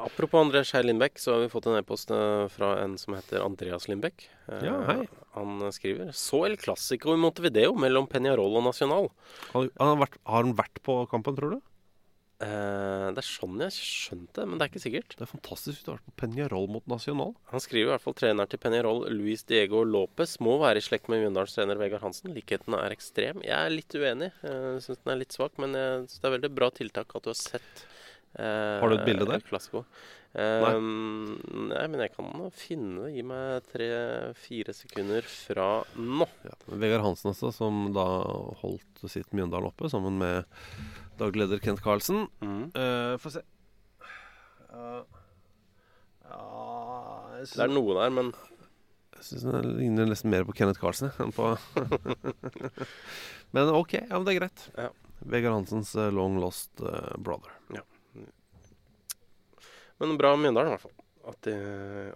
[0.00, 3.42] Apropos André Skei Lindbekk, så har vi fått en e-post eh, fra en som heter
[3.44, 4.24] Andreas Lindbekk.
[4.48, 5.02] Eh, Ja, hei.
[5.36, 9.10] Han skriver Så El Clásico i Montevideo mellom Peñarol og Nacional.
[9.52, 11.60] Han, han har, vært, har han vært på kampen, tror du?
[12.40, 15.12] Eh, det er sånn jeg skjønte det, men det er ikke sikkert.
[15.12, 17.34] Det er fantastisk hvis du har vært på Peñarol mot Nacional.
[17.52, 21.10] Han skriver i hvert fall trener til Peñarol, Luis Diego Lopez, må være i slekt
[21.12, 22.32] med Mjøndalens trener Vegard Hansen.
[22.32, 23.44] Likheten er ekstrem.
[23.44, 24.30] Jeg er litt uenig.
[24.40, 27.26] Jeg syns den er litt svak, men jeg synes det er veldig bra tiltak at
[27.26, 27.84] du har sett
[28.38, 29.44] uh, Har du et bilde der?
[29.44, 29.92] El
[30.30, 31.86] Eh, nei.
[31.90, 33.08] men jeg kan finne.
[33.10, 36.28] Gi meg tre-fire sekunder fra nå.
[36.46, 36.54] Ja.
[36.70, 38.06] Vegard Hansen også, som da
[38.62, 40.46] holdt sitt Mjøndalen oppe sammen med
[41.18, 42.28] daglig leder Kent Carlsen.
[42.44, 42.70] Mm.
[42.76, 43.42] Uh, Få se
[44.70, 45.02] uh,
[46.30, 46.40] ja
[47.40, 48.30] jeg Det er noe der, men
[49.16, 51.50] Jeg syns den ligner nesten mer på Kenneth Carlsen enn på
[53.56, 54.68] Men OK, ja, men det er greit.
[54.78, 54.92] Ja.
[55.26, 57.18] Vegard Hansens eh, long lost Brother.
[57.18, 57.89] brother.
[60.00, 60.96] Men bra Mjøndalen, i hvert fall.
[61.30, 61.54] At de,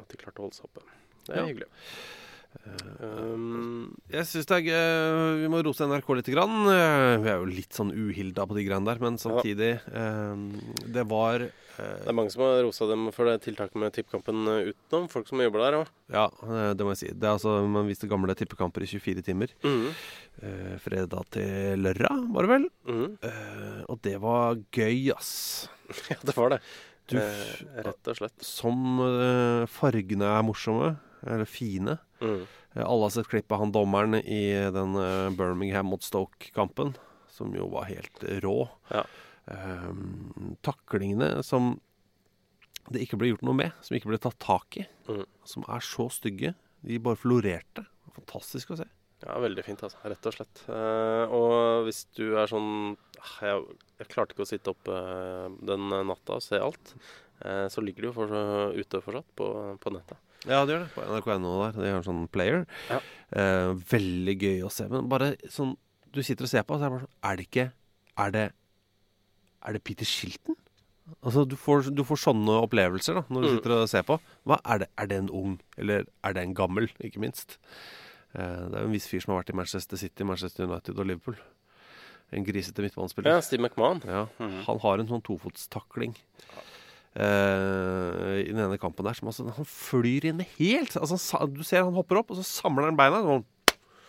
[0.01, 0.85] at de klarte å holde seg oppe.
[1.27, 1.49] Det er Ja.
[1.51, 1.71] hyggelig.
[3.03, 6.29] Um, Jeg syns det er gøy Vi må rose NRK litt.
[6.31, 6.55] Grann.
[6.71, 10.47] Eh, Vi er jo litt sånn uhilda på de greiene der, men samtidig um,
[10.87, 14.47] Det var det eh, er mange som har rosa dem for det tiltaket med tippkampen
[14.47, 15.09] eh, utenom.
[15.11, 15.89] Folk som jobber der òg.
[16.15, 17.09] Ja, eh, det må jeg si.
[17.11, 19.51] Det er altså, Man viste gamle tippekamper i 24 timer.
[19.67, 19.89] Mm.
[20.39, 22.69] Uh, fredag til lørdag, var det vel.
[22.87, 23.05] Mm.
[23.27, 25.67] Uh, og det var gøy, ass.
[26.13, 26.61] Ja, det var det.
[27.11, 28.45] Du, Eh, rett og slett.
[28.45, 30.95] som eh, fargene er morsomme,
[31.27, 31.99] eller fine.
[32.21, 32.47] Mhm.
[32.75, 34.97] Eh, alle har sett klipp av han dommeren i den
[35.37, 36.95] Birmingham mot Stoke-kampen,
[37.29, 38.69] som jo var helt rå.
[38.91, 39.05] Ja.
[39.45, 41.79] Um, taklingene som
[42.89, 45.25] det ikke ble gjort noe med, som ikke ble tatt tak i, mm.
[45.49, 46.55] som er så stygge.
[46.85, 47.87] De bare florerte.
[48.17, 48.89] Fantastisk å se.
[49.25, 50.01] Ja, veldig fint, altså.
[50.05, 50.65] Rett og slett.
[50.69, 53.63] Uh, og hvis du er sånn ah, jeg,
[54.01, 56.95] jeg klarte ikke å sitte oppe eh, den natta og se alt.
[57.45, 58.35] Eh, så ligger det jo for,
[58.79, 59.49] ute fortsatt på,
[59.83, 60.19] på nettet.
[60.45, 60.91] Ja, det gjør det.
[60.95, 61.79] På NRK.no der.
[61.81, 62.67] De har en sånn player.
[62.91, 62.99] Ja.
[63.33, 64.89] Eh, veldig gøy å se.
[64.93, 65.77] Men bare sånn
[66.15, 67.65] Du sitter og ser på, så er det bare sånn Er det ikke
[68.23, 68.43] Er det
[69.65, 70.55] Er det Peter Shilton?
[71.25, 73.57] Altså, du får, du får sånne opplevelser da når du Mm.
[73.59, 74.15] sitter og ser på.
[74.49, 77.59] Hva, er, det, er det en ung, eller er det en gammel, ikke minst?
[78.33, 80.97] Eh, det er jo en viss fyr som har vært i Manchester City, Manchester United
[80.99, 81.37] og Liverpool.
[82.35, 83.31] En grisete midtbanespiller.
[83.37, 84.01] Ja, Steve McMahon.
[84.05, 84.65] Ja, Mhm.
[84.67, 86.17] Han har en sånn tofotstakling
[87.15, 91.19] eh, i den ene kampen der som altså Han flyr inn helt altså,
[91.55, 93.23] Du ser han hopper opp, og så samler han beina.
[93.23, 93.45] Sånn.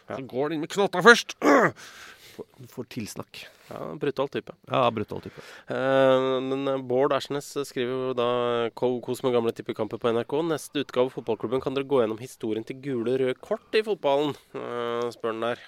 [0.10, 1.36] Så går han inn med knotta først.
[2.36, 3.46] Får, får tilsnakk.
[3.70, 4.54] Ja, Brutal type.
[4.70, 5.42] Ja, brutal type.
[5.70, 8.28] Uh, men eh, Bård Ersnes skriver jo da
[8.76, 10.36] Kos med gamle tippekamper på NRK.
[10.52, 14.36] Neste utgave av Fotballklubben kan dere gå gjennom historien til gule røde kort i fotballen,
[14.58, 15.66] uh, spør han der.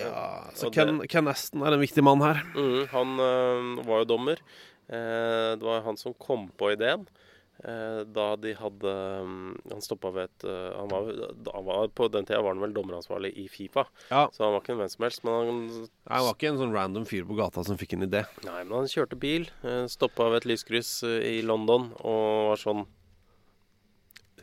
[0.00, 0.24] Ja,
[0.56, 2.42] Så Ken, Ken, Ken Aston er en viktig mann her.
[2.56, 3.16] Mhm, han
[3.84, 4.42] var jo dommer.
[4.88, 7.04] Det var han som kom på ideen.
[7.58, 8.90] Eh, da de hadde
[9.26, 11.08] mm, Han stoppa ved et øh, han, var,
[11.56, 13.82] han var På den tida var han vel dommeransvarlig i Fifa,
[14.12, 14.28] Ja.
[14.30, 15.24] så han var ikke en hvem som helst.
[15.26, 15.58] Men han,
[16.06, 18.22] Jeg var ikke en sånn random fyr på gata som fikk en idé.
[18.46, 22.86] nei, men han kjørte bil, uh, stoppa ved et lyskryss i London og var sånn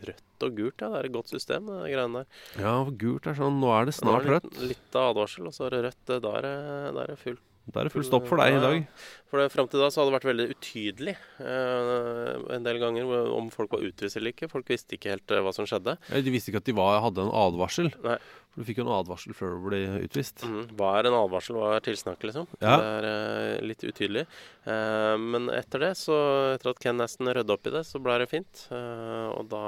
[0.06, 0.90] Rødt og gult, ja.
[0.92, 2.40] Det er et godt system, det greiene der.
[2.60, 4.50] Ja, gult er sånn Nå er det snart rødt.
[4.60, 6.10] Litt, litt av advarsel, og så er det rødt.
[6.12, 6.56] eh, Da er det,
[6.98, 8.84] da er det full, Da er det full stopp for deg i dag.
[9.32, 13.10] For det, Fram til da så hadde det vært veldig utydelig eh, en del ganger
[13.34, 14.50] om folk var utvist eller ikke.
[14.52, 15.96] Folk visste ikke helt eh, hva som skjedde.
[16.12, 17.90] Ja, De visste ikke at de var, hadde en advarsel.
[18.06, 18.20] Nei.
[18.54, 20.46] For du fikk jo en advarsel før du ble utvist.
[20.48, 22.46] Mm, Hva er en advarsel, hva er tilsnakk, liksom?
[22.62, 22.78] Ja.
[22.78, 24.24] Det er eh, litt utydelig.
[24.70, 26.16] Eh, men etter det, så
[26.54, 28.68] etter at Ken nesten rydda opp i det, så ble det fint.
[28.72, 29.66] Eh, og da,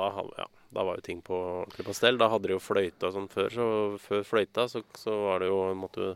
[0.00, 2.18] da, ja, da var jo ting på ordentlig på stell.
[2.18, 3.68] Da hadde de jo fløyta sånn før, så
[4.08, 6.14] før fløyta så, så var det jo Måtte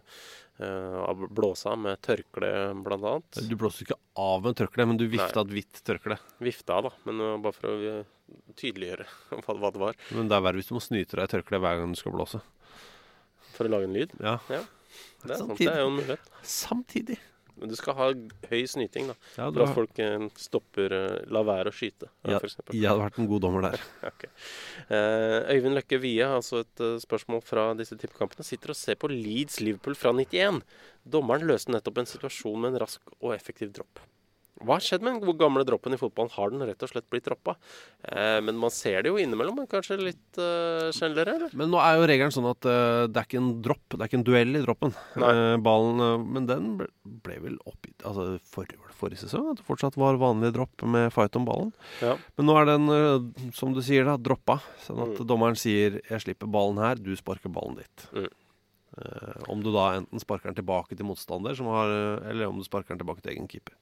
[0.59, 3.40] du blåsa med tørkle, annet.
[3.46, 6.18] Du blåste ikke av med tørkle, men du vifta et hvitt tørkle.
[6.42, 6.90] Vifta, da.
[7.06, 8.09] Men det bare for å eh,
[8.59, 9.06] tydeliggjøre
[9.44, 10.00] hva, det var.
[10.16, 12.16] Men det er verre hvis du må snyte deg i tørkle hver gang du skal
[12.16, 12.42] blåse.
[13.54, 14.14] For å lage en lyd.
[14.18, 14.38] Ja.
[14.50, 14.64] Ja.
[15.22, 16.30] Det er, sant, det er jo en mulighet.
[16.42, 17.18] Samtidig.
[17.59, 18.09] Men du skal ha
[18.50, 19.16] høy snyting, da.
[19.36, 23.18] Ja, for at folk eh, stopper eh, La være å skyte, Ja, jeg hadde vært
[23.20, 23.86] en god dommer der.
[24.11, 24.30] okay.
[24.90, 29.11] uh, Øyvind Løkke Wie, altså et uh, spørsmål fra disse tippekampene, sitter og ser på
[29.12, 30.62] Leeds Liverpool fra 91.
[31.09, 34.04] Dommeren løste nettopp en situasjon med en rask og effektiv dropp.
[34.59, 36.32] Hva har skjedd med den gamle droppen i fotballen?
[36.34, 37.54] Har den rett og slett blitt droppa?
[38.02, 41.54] Eh, men man ser det jo innimellom, kanskje litt uh, sjeldnere, eller?
[41.59, 44.11] Men nå er jo regelen sånn at eh, det er ikke en dropp, det er
[44.11, 44.94] ikke en duell i droppen.
[45.18, 46.88] Eh, ballen, eh, men den ble,
[47.26, 48.66] ble vel oppgitt altså for,
[48.98, 51.72] forrige sesong, at det fortsatt var vanlig dropp med fight om ballen.
[52.02, 52.16] Ja.
[52.38, 54.59] Men nå er den, eh, som du sier, da, droppa.
[54.86, 55.26] Sånn at Mm.
[55.26, 58.11] dommeren sier 'jeg slipper ballen her, du sparker ballen ditt'.
[58.12, 58.28] Mm.
[58.98, 62.56] Eh, om du da enten sparker den tilbake til motstander, som har, eh, eller om
[62.59, 63.74] du sparker den tilbake til egen keeper.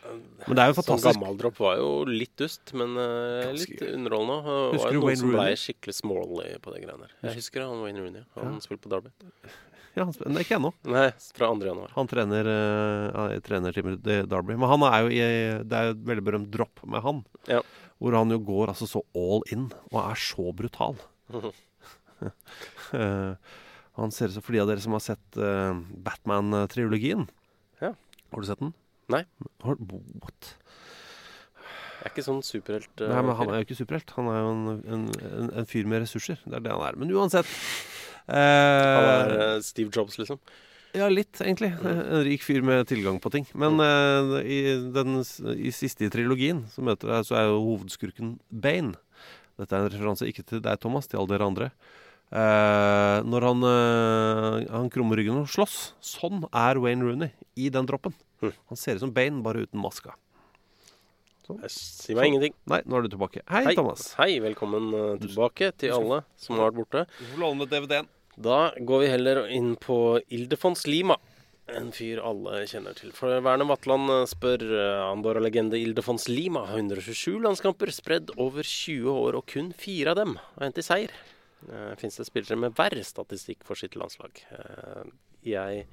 [0.00, 1.18] Men det er jo Sånn fantastisk.
[1.20, 4.38] gammel dropp var jo litt dust, men uh, litt underholdende.
[4.46, 5.58] Var Husker jo du Wayne som ble Rooney?
[5.60, 7.12] skikkelig smålig på det greiene der.
[7.28, 8.22] Jeg husker han Wayne Rooney.
[8.38, 8.62] Han Ja.
[8.64, 9.12] spilte på Derby.
[9.90, 10.68] Ja, han spiller, nei, ikke ennå.
[10.86, 11.64] Nei, fra 2.
[11.66, 11.90] januar.
[11.96, 14.54] Han trener, uh, trenerteamet til Derby.
[14.54, 15.18] Men han er jo i
[15.66, 17.24] Det er jo et veldig berømt dropp med han.
[17.50, 17.58] Ja.
[17.98, 20.94] Hvor han jo går altså så all in, og er så brutal.
[22.92, 23.34] Eh,
[23.96, 25.72] han ser ut som For de av dere som har sett uh,
[26.04, 27.26] Batman-triologien.
[27.80, 27.92] Ja.
[28.32, 28.72] Har du sett den?
[29.10, 29.24] Nei.
[29.64, 29.78] Har,
[30.22, 30.54] what?
[32.00, 32.92] Jeg er ikke sånn superhelt.
[32.96, 34.12] Uh, Nei, men Han er jo ikke superhelt.
[34.16, 36.38] Han er jo en, en, en, en fyr med ressurser.
[36.46, 36.96] Det er det han er.
[36.96, 37.50] Men uansett
[38.24, 40.40] Han eh, er uh, Steve Jobs, liksom.
[40.96, 41.68] Ja, litt, egentlig.
[41.84, 43.44] En rik fyr med tilgang på ting.
[43.52, 44.58] Men eh, i,
[44.96, 45.20] den,
[45.52, 48.96] i siste i trilogien så, møter jeg, så er jo hovedskurken Bane.
[49.60, 51.70] Dette er en referanse ikke til deg, Thomas, til alle dere andre.
[52.30, 53.64] Når han,
[54.70, 55.76] han krummer ryggen og slåss.
[56.00, 58.14] Sånn er Wayne Rooney i den droppen.
[58.40, 58.52] Mm.
[58.72, 60.16] Han ser ut som Bane, bare uten maska.
[61.50, 62.54] Jeg sier meg ingenting.
[62.70, 63.42] Nei, nå er du tilbake.
[63.50, 64.12] Hei, Thomas.
[64.20, 67.04] Hei, velkommen uh, tilbake til alle som har vært borte.
[67.18, 68.08] Du får låne DVD-en.
[68.40, 71.18] Da går vi heller inn på Ildefons Lima.
[71.76, 73.12] En fyr alle kjenner til.
[73.14, 79.38] For Werner Vatland eh, spør eh, Andorra-legende Ildefons Lima 127 landskamper spredd over 20 år,
[79.38, 81.14] og kun fire av dem har endt i seier.
[81.68, 84.40] Uh, Fins det spillere med verre statistikk for sitt landslag?
[84.50, 85.04] Uh,
[85.46, 85.84] jeg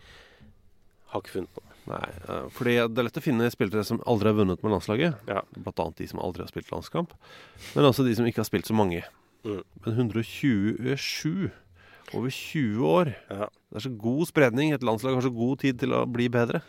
[1.11, 1.66] har ikke funnet noe.
[1.88, 5.21] Nei, eh, fordi det er lett å finne spillere som aldri har vunnet med landslaget.
[5.29, 5.43] Ja.
[5.55, 7.15] Blant annet de som aldri har spilt landskamp.
[7.75, 9.05] Men også de som ikke har spilt så mange.
[9.47, 9.63] Mm.
[9.85, 11.47] Men 127
[12.15, 13.13] over 20 år.
[13.31, 13.47] Ja.
[13.47, 14.73] Det er så god spredning.
[14.75, 16.61] Et landslag har så god tid til å bli bedre.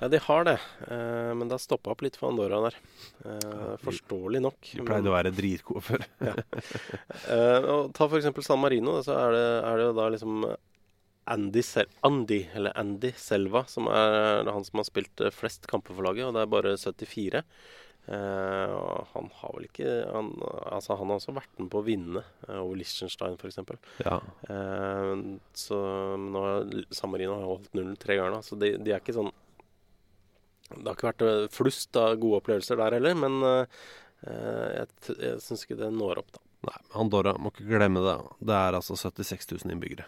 [0.00, 0.56] Ja, de har det.
[0.92, 2.78] Eh, men det har stoppa opp litt for Andorra der.
[3.24, 4.72] Eh, forståelig nok.
[4.74, 6.06] De pleide å være dritgode før.
[7.26, 8.98] Eh, og ta for eksempel San Marino.
[9.02, 10.44] Så er det, er det jo da liksom
[11.26, 15.96] Andy, Sel Andy, eller Andy Selva, som er han som har spilt eh, flest kamper
[15.96, 17.42] for laget, og det er bare 74.
[18.06, 18.74] Eh,
[19.12, 20.28] han har vel ikke han,
[20.70, 23.58] Altså, han har også vært med på å vinne eh, over Liechtenstein, f.eks.
[24.04, 24.20] Ja.
[24.46, 25.12] Eh,
[25.58, 25.80] så
[26.20, 29.16] nå har San Marino har holdt nullen tre ganger, da, så de, de er ikke
[29.16, 29.32] sånn
[30.70, 33.86] Det har ikke vært eh, flust av gode opplevelser der heller, men eh,
[34.78, 36.44] jeg, jeg syns ikke det når opp, da.
[36.66, 38.16] Nei, Andorra, må ikke glemme det.
[38.46, 40.06] Det er altså 76 000 innbyggere.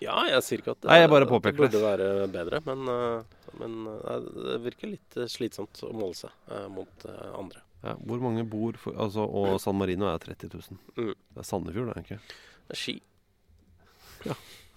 [0.00, 1.80] Ja, jeg sier ikke at Nei, jeg bare påpeker det det.
[1.80, 6.30] burde være bedre, men, eh, men eh, det virker litt eh, slitsomt å måle seg
[6.72, 7.04] mot
[7.36, 7.60] andre.
[7.84, 10.80] Ja, hvor mange bor for, altså, Og San Marino er 30 000.
[10.96, 11.12] Mm.
[11.16, 12.18] Det er Sandefjord, det egentlig.
[12.68, 12.96] Det er ski.
[14.24, 14.34] Ja,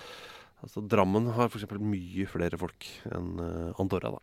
[0.64, 1.66] altså, Drammen har f.eks.
[1.80, 3.32] mye flere folk enn
[3.80, 4.20] Andorra, da.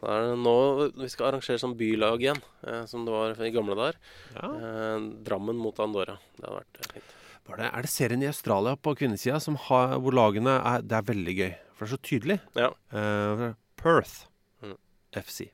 [0.00, 0.54] Det er nå
[0.96, 3.98] vi skal arrangere sånn bylag igjen, eh, som det var i gamle dager.
[4.40, 6.16] Eh, Drammen mot Andorra.
[6.38, 7.16] Det hadde vært eh, fint.
[7.50, 10.96] Var det, er det serien i Australia på kvinnesida som har, hvor lagene er Det
[11.00, 12.38] er veldig gøy, for det er så tydelig.
[12.56, 12.70] Ja.
[12.92, 13.46] Eh,
[13.80, 14.26] Perth
[14.62, 14.76] Mm.
[15.16, 15.50] FC.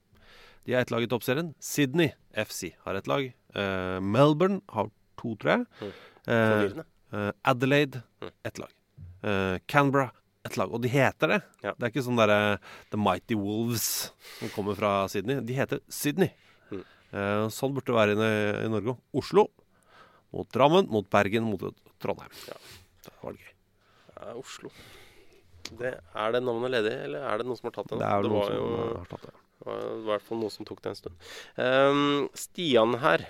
[0.66, 1.54] De har ett lag i toppserien.
[1.62, 3.28] Sydney FC har ett lag.
[3.54, 5.66] Eh, Melbourne har to, tror jeg.
[5.80, 5.92] Mm.
[6.26, 6.82] Eh,
[7.18, 8.30] eh, Adelaide Mm.
[8.44, 8.72] ett lag.
[9.22, 10.10] Eh, Canberra
[10.46, 10.72] ett lag.
[10.72, 11.40] Og de heter det.
[11.66, 11.74] Ja.
[11.76, 12.56] Det er ikke sånn derre
[12.92, 13.86] The Mighty Wolves
[14.38, 15.42] som kommer fra Sydney.
[15.46, 16.32] De heter Sydney.
[16.72, 16.82] Mm.
[17.12, 18.34] Eh, sånn burde det være i,
[18.64, 19.04] i Norge òg.
[19.22, 19.48] Oslo
[20.36, 21.62] mot Drammen, mot Bergen, mot
[22.02, 22.32] Trondheim.
[22.48, 22.56] Ja.
[23.06, 23.52] Det var gøy.
[24.16, 24.72] Ja, Oslo.
[25.66, 28.00] Det, er det navnet ledig, eller er det noen som har tatt det?
[28.02, 29.20] Det noen var som jo det.
[29.22, 31.30] det var i hvert fall noen som tok det en stund.
[31.58, 33.26] Um, Stian her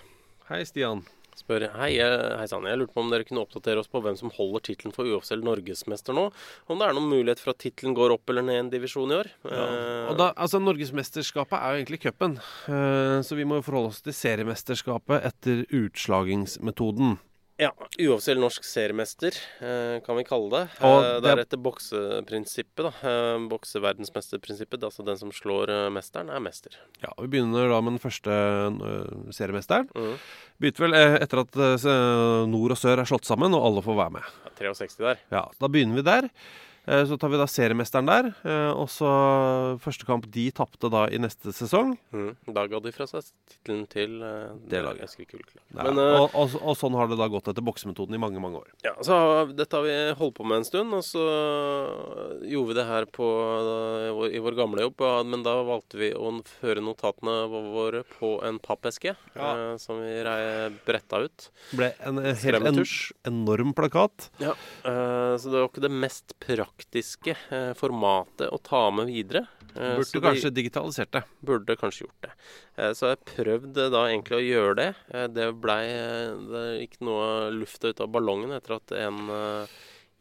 [0.46, 1.00] Hei, Stian.
[1.40, 2.66] Spør Hei, hei sann.
[2.68, 5.44] Jeg lurte på om dere kunne oppdatere oss på hvem som holder tittelen for uoffisiell
[5.46, 6.28] norgesmester nå.
[6.70, 9.18] Om det er noen mulighet for at tittelen går opp eller ned en divisjon i
[9.20, 9.30] år.
[9.44, 9.68] Ja.
[10.10, 12.38] Og da, altså Norgesmesterskapet er jo egentlig cupen,
[12.72, 17.18] eh, så vi må jo forholde oss til seriemesterskapet etter utslagingsmetoden.
[17.56, 17.70] Ja,
[18.04, 19.32] uoffisiell norsk seriemester,
[19.64, 20.64] eh, kan vi kalle det.
[20.84, 22.90] Og Eh, det er etter bokseprinsippet, da.
[23.00, 24.84] Eh, Bokseverdensmesterprinsippet.
[24.84, 26.76] Altså den som slår mesteren, er mester.
[27.00, 28.30] Ja, Vi begynner da med den første
[29.32, 29.88] seriemesteren.
[29.94, 30.18] Mm.
[30.60, 34.22] Begynte vel etter at nord og sør er slått sammen, og alle får være med.
[34.44, 35.16] Ja, 63 der.
[35.32, 36.30] Ja, Da begynner vi der.
[36.86, 38.28] Eh, Så tar vi da seriemesteren der.
[38.44, 39.06] eh, Og så
[39.82, 41.96] første kamp de tapte da i neste sesong.
[42.14, 42.36] Mm.
[42.54, 45.16] Da ga de fra seg tittelen til uh, Det laget.
[45.18, 48.38] Ja, Men uh, og, og, og sånn har det da gått etter boksemetoden i mange,
[48.40, 48.68] mange år.
[48.84, 49.18] ja, så
[49.56, 51.24] dette har vi holdt på med en stund, og så
[52.46, 55.02] gjorde vi det her på, i vår- i vår gamle jobb.
[55.26, 56.30] Men da valgte vi å
[56.60, 59.72] føre notatene våre på en pappeske Ja.
[59.72, 60.22] uh, som vi
[60.86, 61.50] bretta ut.
[61.72, 62.84] Det ble en helt en,
[63.32, 64.30] enorm plakat.
[64.38, 66.75] Ja, så det var ikke det mest praktiske
[67.50, 69.46] eh, formatet å ta med videre.
[69.76, 71.22] Eh, Burde vi kanskje digitalisert det.
[71.44, 72.30] burde kanskje gjort det.
[72.76, 74.94] Eh, så jeg prøvde da egentlig å gjøre det.
[75.34, 75.86] Det blei
[76.50, 79.66] Det gikk noe lufta ut av ballongen etter at en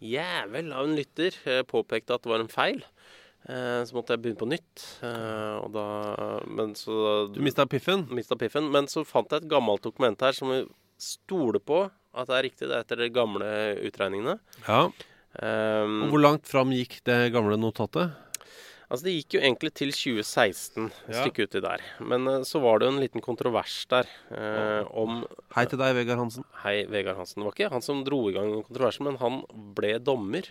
[0.01, 1.31] jævel av en lytter
[1.65, 2.83] påpekte at det var en feil.
[3.45, 4.85] Så måtte jeg begynne på nytt.
[5.61, 8.07] Og da Men så Du mista piffen.
[8.09, 8.71] mista piffen.
[8.71, 10.65] Men så fant jeg et gammelt dokument her som vi
[10.97, 12.67] stoler på at det er riktig.
[12.67, 13.45] Det er etter de gamle
[13.85, 14.39] utregningene.
[14.67, 14.89] Ja.
[15.41, 18.13] Um, hvor langt fram gikk det gamle notatet?
[18.86, 21.23] Altså Det gikk jo egentlig til 2016, et Ja.
[21.25, 21.81] stykke uti der.
[21.99, 25.23] Men uh, så var det jo en liten kontrovers der uh, om
[25.57, 26.45] Hei til deg, Vegard Hansen.
[26.63, 27.41] Hei, Vegard Hansen.
[27.41, 29.41] Det var ikke han som dro i gang kontroversen, men han
[29.75, 30.45] ble dommer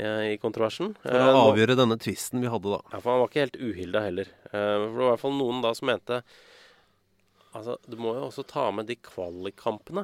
[0.00, 0.94] uh, i kontroversen.
[1.04, 2.80] For å nå- avgjøre denne tvisten vi hadde da.
[2.94, 4.32] Ja, for han var ikke helt uhilda heller.
[4.50, 6.22] For det var i hvert fall noen da som mente
[7.56, 10.02] Altså, du må jo også ta med de kvalikkampene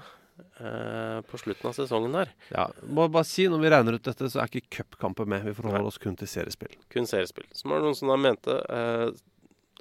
[0.60, 2.32] eh, på slutten av sesongen der.
[2.54, 5.44] Ja, må bare si, Når vi regner ut dette, så er ikke cupkamper med.
[5.46, 6.74] Vi forholder oss kun til seriespill.
[6.92, 7.46] Kun seriespill.
[7.52, 9.06] Så var det noen som da mente eh,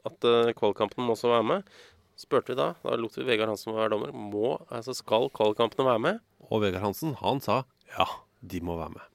[0.03, 1.73] at uh, kvalikkampene må også være med.
[2.19, 6.03] Spurte vi da, da lot vi Vegard Hansen være dommer, må, altså skal kvalikkampene være
[6.03, 6.21] med?
[6.49, 7.63] Og Vegard Hansen, han sa
[7.95, 8.05] ja,
[8.43, 9.09] de må være med.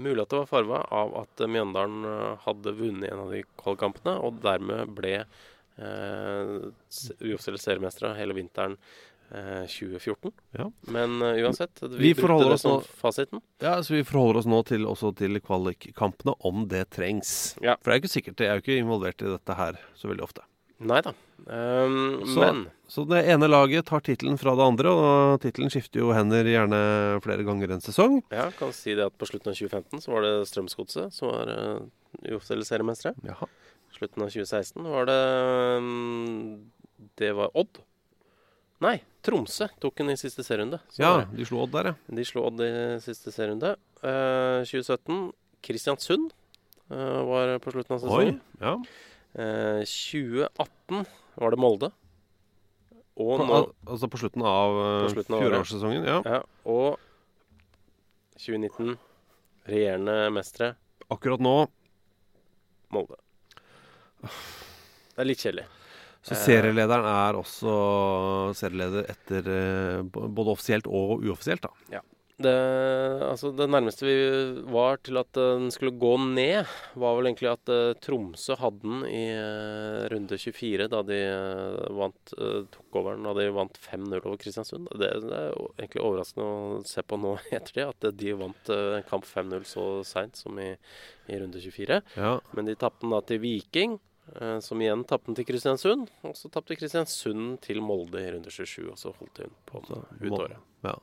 [0.00, 3.42] Mulig at det var farga av at eh, Mjøndalen eh, hadde vunnet en av de
[3.60, 6.54] kvalikkampene, og dermed ble eh,
[7.20, 10.32] uoffisielle seriemestere hele vinteren eh, 2014.
[10.58, 10.66] Ja.
[10.90, 13.40] Men uh, uansett, vi, Vi brukte det som nå- fasiten.
[13.62, 17.56] Ja, så Vi forholder oss nå til, også til kvalikkampene, om det trengs.
[17.62, 17.76] Ja.
[17.80, 20.10] For det er jo ikke sikkert, jeg er jo ikke involvert i dette her så
[20.10, 20.42] veldig ofte.
[20.80, 21.12] Nei da.
[21.44, 26.00] Um, Så, men så det ene laget tar tittelen fra det andre, og tittelen skifter
[26.00, 26.78] jo hender gjerne
[27.24, 28.22] flere ganger en sesong.
[28.32, 31.52] ja, kan si det at på slutten av 2015 så var det Strømsgodset som var
[31.52, 31.84] uh,
[32.32, 33.12] uoffisielle seriemestere.
[33.92, 35.20] Slutten av 2016 var det
[35.84, 36.70] um,
[37.20, 37.82] Det var Odd.
[38.80, 40.78] Nei, Tromsø tok den i siste serierunde.
[40.88, 42.16] Så Ja, de slo Odd der, ja.
[42.16, 42.72] De slo Odd i
[43.04, 43.74] siste serierunde.
[44.00, 46.30] Uh, 2017 Kristiansund
[46.88, 48.38] uh, var på slutten av sesongen.
[48.40, 48.64] Oi.
[48.64, 48.76] Ja.
[49.36, 51.04] Uh, 2018
[51.36, 51.90] var det Molde.
[53.20, 56.06] Og På, nå al altså på slutten av På slutten av fjorårssesongen.
[56.08, 56.20] Ja.
[56.24, 56.96] ja, Og
[58.40, 58.94] 2019
[59.68, 60.70] regjerende mestere
[61.12, 61.52] Akkurat nå
[62.94, 63.20] Molde.
[64.24, 65.66] Det er litt kjedelig.
[66.22, 66.42] Så Eh.
[66.44, 67.74] serielederen er også
[68.58, 72.02] serieleder etter eh, både offisielt og uoffisielt, da.
[72.40, 72.52] Det,
[73.20, 74.14] altså det nærmeste vi
[74.72, 76.64] var til at eh, den skulle gå ned,
[76.96, 81.92] var vel egentlig at eh, Tromsø hadde den i eh, runde 24, da de eh,
[81.98, 84.88] vant, eh, tok over den da de vant 5-0 over Kristiansund.
[84.96, 85.52] Det, det er
[85.82, 89.68] egentlig overraskende å se på nå etter det, at de vant eh, en kamp 5-0
[89.68, 90.70] så seint som i,
[91.28, 92.00] i runde 24.
[92.16, 92.38] Ja.
[92.56, 94.09] Men de tapte den da til Viking, eh,
[94.60, 96.08] som igjen tapte til Kristiansund.
[96.28, 100.30] Og så tapte Kristiansund til Molde i runde 27, og så holdt hun på ut
[100.38, 100.56] året.
[100.86, 100.94] Ja.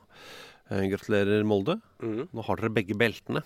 [0.70, 1.78] Eh, gratulerer, Molde.
[2.02, 2.26] Mm.
[2.32, 3.42] Nå har dere begge beltene.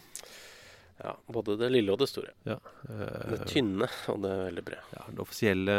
[1.03, 2.30] Ja, både det lille og det store.
[2.47, 2.59] Ja.
[2.87, 4.85] Det Eh, tynne og det veldig brede.
[4.95, 5.74] ja, det offisielle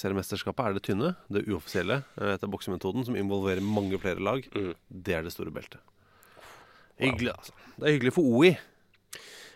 [0.00, 1.10] seriemesterskapet er det tynne.
[1.28, 4.74] Det uoffisielle eh, etter boksemetoden, som involverer mange flere lag, Mm.
[4.88, 5.80] det er det store beltet.
[7.02, 7.52] Hyggelig, altså.
[7.78, 8.56] Det er hyggelig for OI,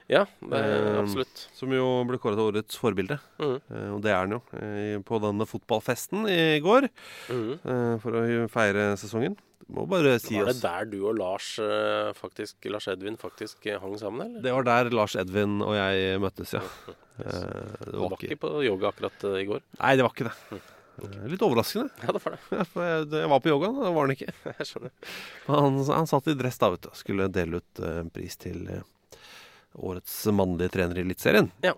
[0.08, 0.60] Ja, det
[1.00, 1.40] absolutt.
[1.48, 3.16] Eh, som jo ble kåret til årets forbilde.
[3.42, 3.56] Mm.
[3.58, 4.40] Eh, og det er han jo.
[4.54, 6.86] eh, på denne fotballfesten i går,
[7.32, 7.52] Mm.
[7.58, 9.34] eh, for å feire sesongen.
[9.68, 13.80] Må bare si Var det der du og Lars eh, faktisk, Lars Edvin faktisk eh,
[13.82, 14.42] hang sammen, eller?
[14.44, 16.62] Det var der Lars Edvin og jeg møttes, ja.
[17.16, 17.24] Eh,
[17.80, 19.62] det Du var ikke på yoga akkurat i går?
[19.80, 20.58] Nei, det var ikke det.
[21.00, 21.88] Eh, Litt overraskende.
[22.04, 22.40] Ja, det var det.
[22.76, 24.34] Jeg, jeg var på yoga, da var han ikke.
[24.60, 24.92] Jeg skjønner.
[25.48, 26.90] Han, han satt i dress da, vet du.
[26.92, 28.84] og Skulle dele ut eh, pris til, eh,
[29.76, 31.50] årets mannlige trener i Eliteserien.
[31.64, 31.74] Ja.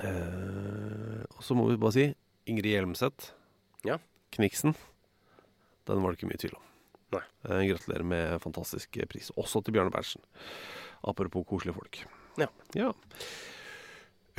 [0.00, 2.06] Eh, og så må vi bare si
[2.50, 3.32] Ingrid Hjelmseth.
[3.86, 3.98] Ja.
[4.34, 4.74] Kniksen.
[5.88, 6.66] Den var det ikke mye tvil om.
[7.16, 7.22] Nei.
[7.48, 9.32] Eh, gratulerer med fantastisk pris.
[9.36, 10.22] Også til Bjarne Berntsen.
[11.00, 12.02] Apropos koselige folk.
[12.40, 12.48] Ja.
[12.76, 12.92] ja.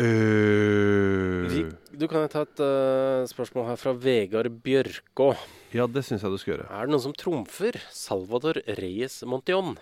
[0.01, 1.51] Uh,
[1.93, 5.27] du kan ta et uh, spørsmål her fra Vegard Bjørkå.
[5.75, 6.69] ja, det syns jeg du skal gjøre.
[6.71, 9.75] Er det noen som trumfer Salvador Reyes Montion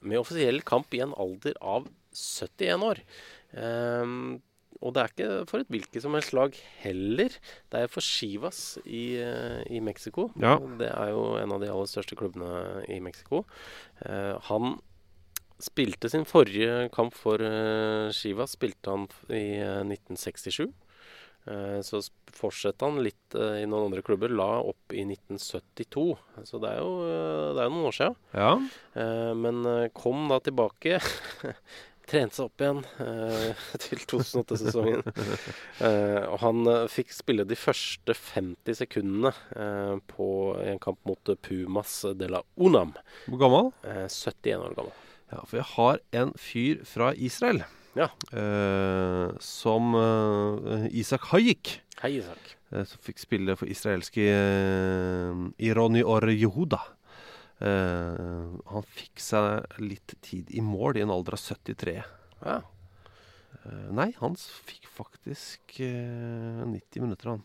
[0.00, 3.02] med offisiell kamp i en alder av 71 år?
[3.56, 4.42] Um,
[4.84, 7.36] og det er ikke for et hvilket som helst lag heller.
[7.72, 10.28] Det er for Chivas i, eh, i Mexico.
[10.40, 10.56] Ja.
[10.80, 13.44] Det er jo en av de aller største klubbene i Mexico.
[14.04, 14.76] Uh, han
[15.62, 20.68] spilte sin forrige kamp for uh, Chivas spilte han i uh, 1967.
[21.46, 22.00] Eh, Så
[22.34, 24.32] fortsatte han litt i noen andre klubber.
[24.34, 26.16] La opp i 1972.
[26.42, 26.96] Så det er jo
[27.54, 28.16] det er noen år siden.
[28.34, 28.50] Ja.
[29.38, 29.62] Men
[29.94, 30.98] kom da tilbake.
[32.06, 35.00] Trente seg opp igjen eh, til 2008-sesongen.
[35.82, 40.28] Eh, og han eh, fikk spille de første 50 sekundene eh, på
[40.62, 42.92] en kamp mot eh, Pumas de la Unam.
[43.26, 43.72] Hvor gammel?
[43.90, 44.94] Eh, 71 år gammel.
[45.34, 47.64] Ja, for jeg har en fyr fra Israel
[47.98, 48.06] Ja.
[48.30, 51.80] eh, som eh, Isak Hayik.
[52.04, 52.52] Hei, Isak.
[52.70, 56.78] eh, som fikk spille for israelske eh, Ironi Or Yehuda.
[57.58, 62.02] Eh, han fikk seg litt tid i mål i en alder av 73.
[62.44, 62.58] Ja.
[63.66, 67.42] Uh, nei, han fikk faktisk uh, 90 minutter, han.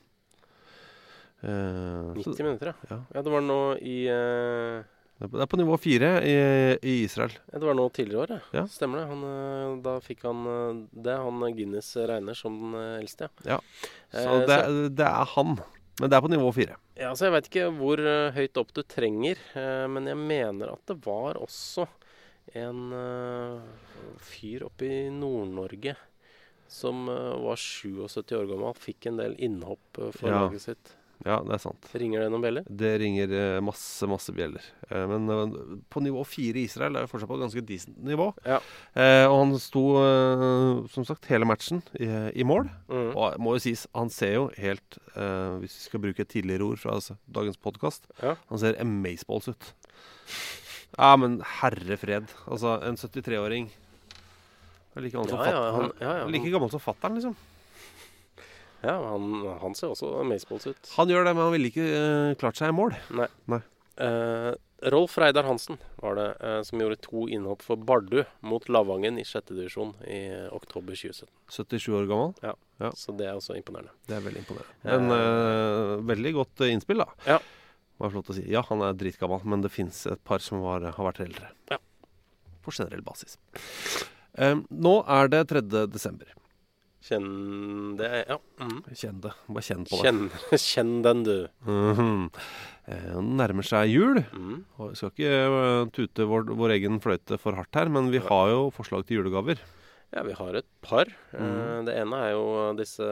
[1.42, 2.74] 90 så 90 minutter, ja.
[2.90, 2.98] Ja.
[3.14, 3.22] ja.
[3.26, 4.84] Det var nå i eh,
[5.22, 6.36] det er på- nivå fire i,
[6.82, 7.34] i Israel.
[7.50, 8.60] Det var nå tidligere i år, ja.
[8.60, 8.64] Ja.
[8.70, 9.08] Stemmer det.
[9.10, 11.18] Han, eh, da fikk han eh, det.
[11.18, 13.58] Han Guinness regner som den eh, eldste, ja.
[13.58, 13.60] Ja.
[14.14, 15.58] Så Eh, det, det er han.
[16.02, 16.78] Men det er på nivå fire.
[17.02, 20.76] Ja, altså Jeg veit ikke hvor eh, høyt opp du trenger, eh, men jeg mener
[20.76, 21.88] at det var også
[22.58, 23.64] en eh,
[24.22, 25.96] fyr oppe i Nord-Norge
[26.72, 30.44] som var 77 år gammel, fikk en del innhopp for Ja.
[30.46, 30.94] laget sitt.
[31.26, 31.86] Ja, det er sant.
[31.94, 32.64] Ringer det noen bjeller?
[32.66, 34.64] Det ringer eh, masse, masse bjeller.
[34.90, 35.58] Eh, Men eh,
[35.94, 38.32] på nivå fire i Israel er jo fortsatt på et ganske decent nivå.
[38.48, 38.58] Ja.
[39.30, 39.84] Og han sto,
[40.94, 42.08] som sagt, hele matchen i,
[42.42, 42.66] i mål.
[42.90, 43.12] Mm.
[43.14, 44.98] Og må jo sies, han ser jo helt
[45.62, 48.34] Hvis vi skal bruke et tidligere ord fra altså, dagens podkast Ja.
[48.50, 49.72] Han ser amazeballs ut.
[50.98, 52.28] Ja, men herre fred.
[52.52, 53.70] Altså, en 73-åring
[54.92, 57.36] er like gammel som Ja, ja, han- ja, ja, like gammel som fatteren, liksom.
[58.82, 60.90] Ja, han, han ser også amazeballs ut.
[60.96, 62.96] Han gjør det, men han ville ikke uh, klart seg i mål.
[63.14, 63.28] Nei.
[63.52, 63.62] Nei.
[64.02, 64.54] Uh,
[64.90, 69.26] Rolf Reidar Hansen var det uh, som gjorde to innhopp for Bardu mot Lavangen i
[69.28, 71.30] sjette divisjon i oktober 2017.
[71.54, 72.34] 77 år gammel.
[72.42, 72.56] Ja.
[72.82, 72.90] Ja.
[72.98, 73.94] Så det er også imponerende.
[74.10, 74.98] Det er veldig imponerende.
[75.12, 77.36] Men veldig godt innspill, da.
[77.36, 77.38] Ja.
[78.02, 78.48] Var flott å si.
[78.50, 81.52] Ja, han er dritgammel, men det fins et par som var, har vært eldre.
[81.70, 81.78] Ja.
[82.66, 83.38] På generell basis.
[84.34, 85.62] Nå er det 3.
[85.94, 86.34] desember.
[87.02, 88.38] Kjenn det Ja.
[88.62, 88.82] Mm.
[88.94, 89.32] Kjenn det.
[89.50, 90.06] Bare kjenn på det.
[90.06, 90.22] Kjenn,
[90.70, 91.36] kjenn den, du.
[91.66, 92.30] Mhm.
[92.88, 94.22] Eh, det nærmer seg jul.
[94.34, 94.64] Mm.
[94.78, 98.22] Og vi skal ikke eh, tute vår, vår egen fløyte for hardt her, men vi
[98.22, 99.58] har jo forslag til julegaver.
[100.12, 101.08] Ja, vi har et par.
[101.32, 101.86] Eh, Mhm.
[101.88, 103.06] det ene er jo disse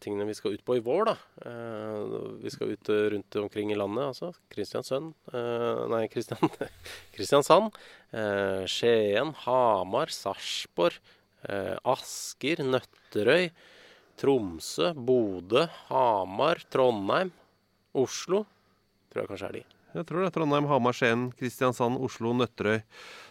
[0.00, 1.16] tingene vi skal ut på i vår, da.
[1.44, 4.30] Eh, vi skal ut eh, rundt omkring i landet, altså.
[4.48, 6.38] Kristiansønd eh, Nei, Kristian,
[7.16, 7.74] Kristiansand.
[8.14, 11.17] Eh, Skien, Hamar, Sarpsborg, eh,
[11.84, 13.50] Asker, Nøtterøy,
[14.18, 17.30] Tromsø, Bodø, Hamar, Trondheim,
[17.94, 18.44] Oslo.
[19.12, 19.64] Tror jeg kanskje er de.
[19.94, 22.82] Jeg tror det er Trondheim, Hamar, Skien, Kristiansand, Oslo, Nøtterøy,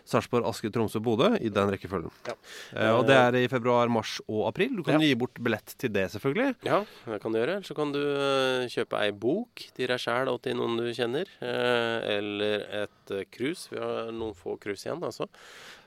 [0.07, 1.27] Sarpsborg, Asker, Tromsø, Bodø.
[1.37, 2.09] I den rekkefølgen.
[2.25, 2.33] Ja.
[2.73, 4.73] Eh, og det er i februar, mars og april.
[4.79, 5.05] Du kan Ja.
[5.05, 6.55] gi bort billett til det, selvfølgelig.
[6.65, 7.57] Ja, det kan du gjøre.
[7.59, 10.89] Eller så kan du eh, kjøpe ei bok til deg sjæl og til noen du
[10.97, 11.27] kjenner.
[11.45, 13.29] eh, eller et krus.
[13.37, 13.69] cruise.
[13.69, 15.27] Vi har noen få cruise igjen, altså.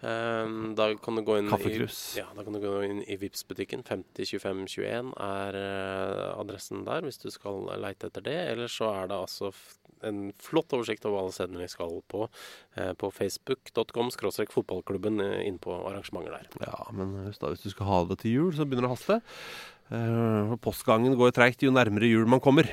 [0.01, 1.99] Eh, da kan du gå inn Kaffekrus.
[2.15, 3.85] I, ja, da kan du gå inn i Vipps-butikken.
[3.89, 8.39] 502521 er eh, adressen der hvis du skal leite etter det.
[8.55, 9.53] Eller så er det altså
[10.07, 15.43] en flott oversikt over alle stedene vi skal på eh, på facebook.com skråstrek fotballklubben eh,
[15.49, 16.49] inn på arrangementer der.
[16.65, 19.21] Ja, men da, hvis du skal ha det til jul, så begynner det å haste.
[20.63, 22.69] Postgangen går treigt jo nærmere jul man kommer.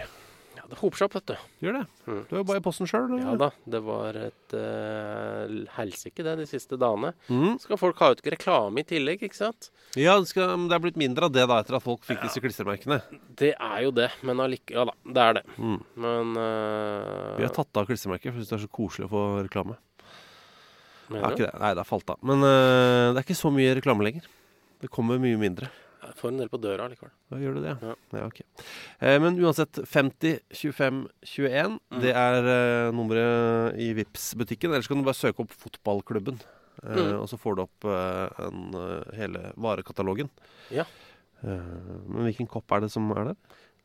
[0.68, 1.46] Ja, det hoper seg opp, vet du.
[1.64, 1.82] Gjør det.
[2.08, 2.20] Mm.
[2.28, 3.14] Du er jo bare i posten sjøl.
[3.22, 7.14] Ja da, det var et uh, helsike det de siste dagene.
[7.32, 7.56] Mm.
[7.64, 9.70] Skal folk ha ut reklame i tillegg, ikke sant?
[9.96, 12.44] Ja, det, skal, det er blitt mindre av det da etter at folk fikk disse
[12.44, 13.00] klistremerkene.
[13.40, 14.76] Det er jo det, men allike...
[14.76, 15.46] Ja da, det er det.
[15.56, 15.80] Mm.
[16.04, 19.14] Men uh, Vi har tatt av klistremerket, for jeg syns det er så koselig å
[19.16, 19.80] få reklame.
[21.08, 21.40] Det mener er du?
[21.40, 21.60] ikke det.
[21.64, 22.24] Nei, det har falt av.
[22.28, 24.28] Men uh, det er ikke så mye reklame lenger.
[24.84, 25.72] Det kommer mye mindre.
[26.18, 27.12] Får en del på døra likevel.
[27.30, 27.94] Da gjør du det, Ja.
[28.18, 28.26] ja.
[28.26, 28.46] okay.
[29.00, 32.02] Eh, men uansett, 50 25 21, Mm.
[32.02, 36.40] det er eh, nummeret i Vips butikken Ellers kan du bare søke opp fotballklubben.
[36.84, 37.22] eh, Mm.
[37.22, 40.30] og så får du opp eh, en, eh, hele varekatalogen.
[40.72, 40.86] Ja.
[41.44, 41.48] Eh,
[42.10, 43.36] men hvilken kopp er det som er der?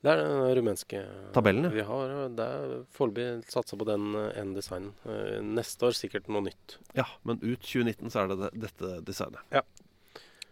[0.03, 0.99] Det er den rumenske
[1.33, 1.71] Tabellen, ja.
[1.71, 4.93] Vi har det er foreløpig satsa på den ene designen.
[5.55, 6.77] Neste år sikkert noe nytt.
[6.97, 9.39] Ja, men ut 2019 så er det det dette designet.
[9.53, 9.63] Ja.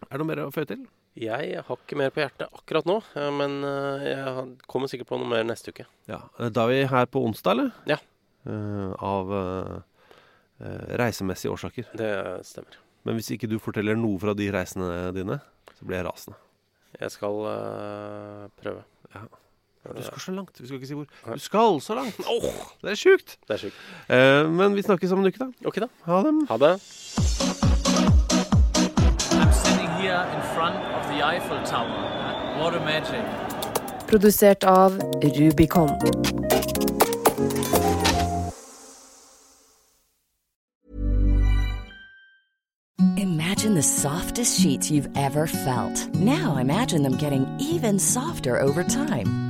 [0.07, 0.87] Er det noe mer å føye til?
[1.19, 5.19] Jeg har ikke mer på hjertet akkurat nå, eh, men eh, jeg kommer sikkert på
[5.19, 5.87] noe mer neste uke.
[6.07, 7.73] Ja, eh, Da er vi her på onsdag, eller?
[7.91, 7.99] Ja.
[8.47, 11.91] Uh, av eh, reisemessige årsaker.
[11.99, 12.13] Det
[12.47, 12.79] stemmer.
[13.05, 15.41] Men hvis ikke du forteller noe fra de reisene dine,
[15.75, 16.39] så blir jeg rasende.
[17.01, 18.87] Jeg skal uh, prøve.
[19.17, 19.27] Ja.
[19.91, 20.61] Du skal så langt.
[20.61, 21.11] Vi skal ikke si hvor.
[21.27, 22.21] Du skal så langt!
[22.85, 23.39] det er sjukt!
[23.49, 23.83] Det er sjukt.
[24.61, 25.51] Men vi snakkes om en uke, da.
[25.65, 25.89] Ok, da.
[26.05, 26.37] Ha det.
[26.53, 26.75] Ha det.
[30.01, 32.59] I'm sitting here in front of the Eiffel Tower.
[32.59, 33.25] What a magic.
[34.07, 35.99] Produsert av Rubicon.
[43.17, 46.09] Imagine the softest sheets you've ever felt.
[46.15, 49.50] Now imagine them getting even softer over time.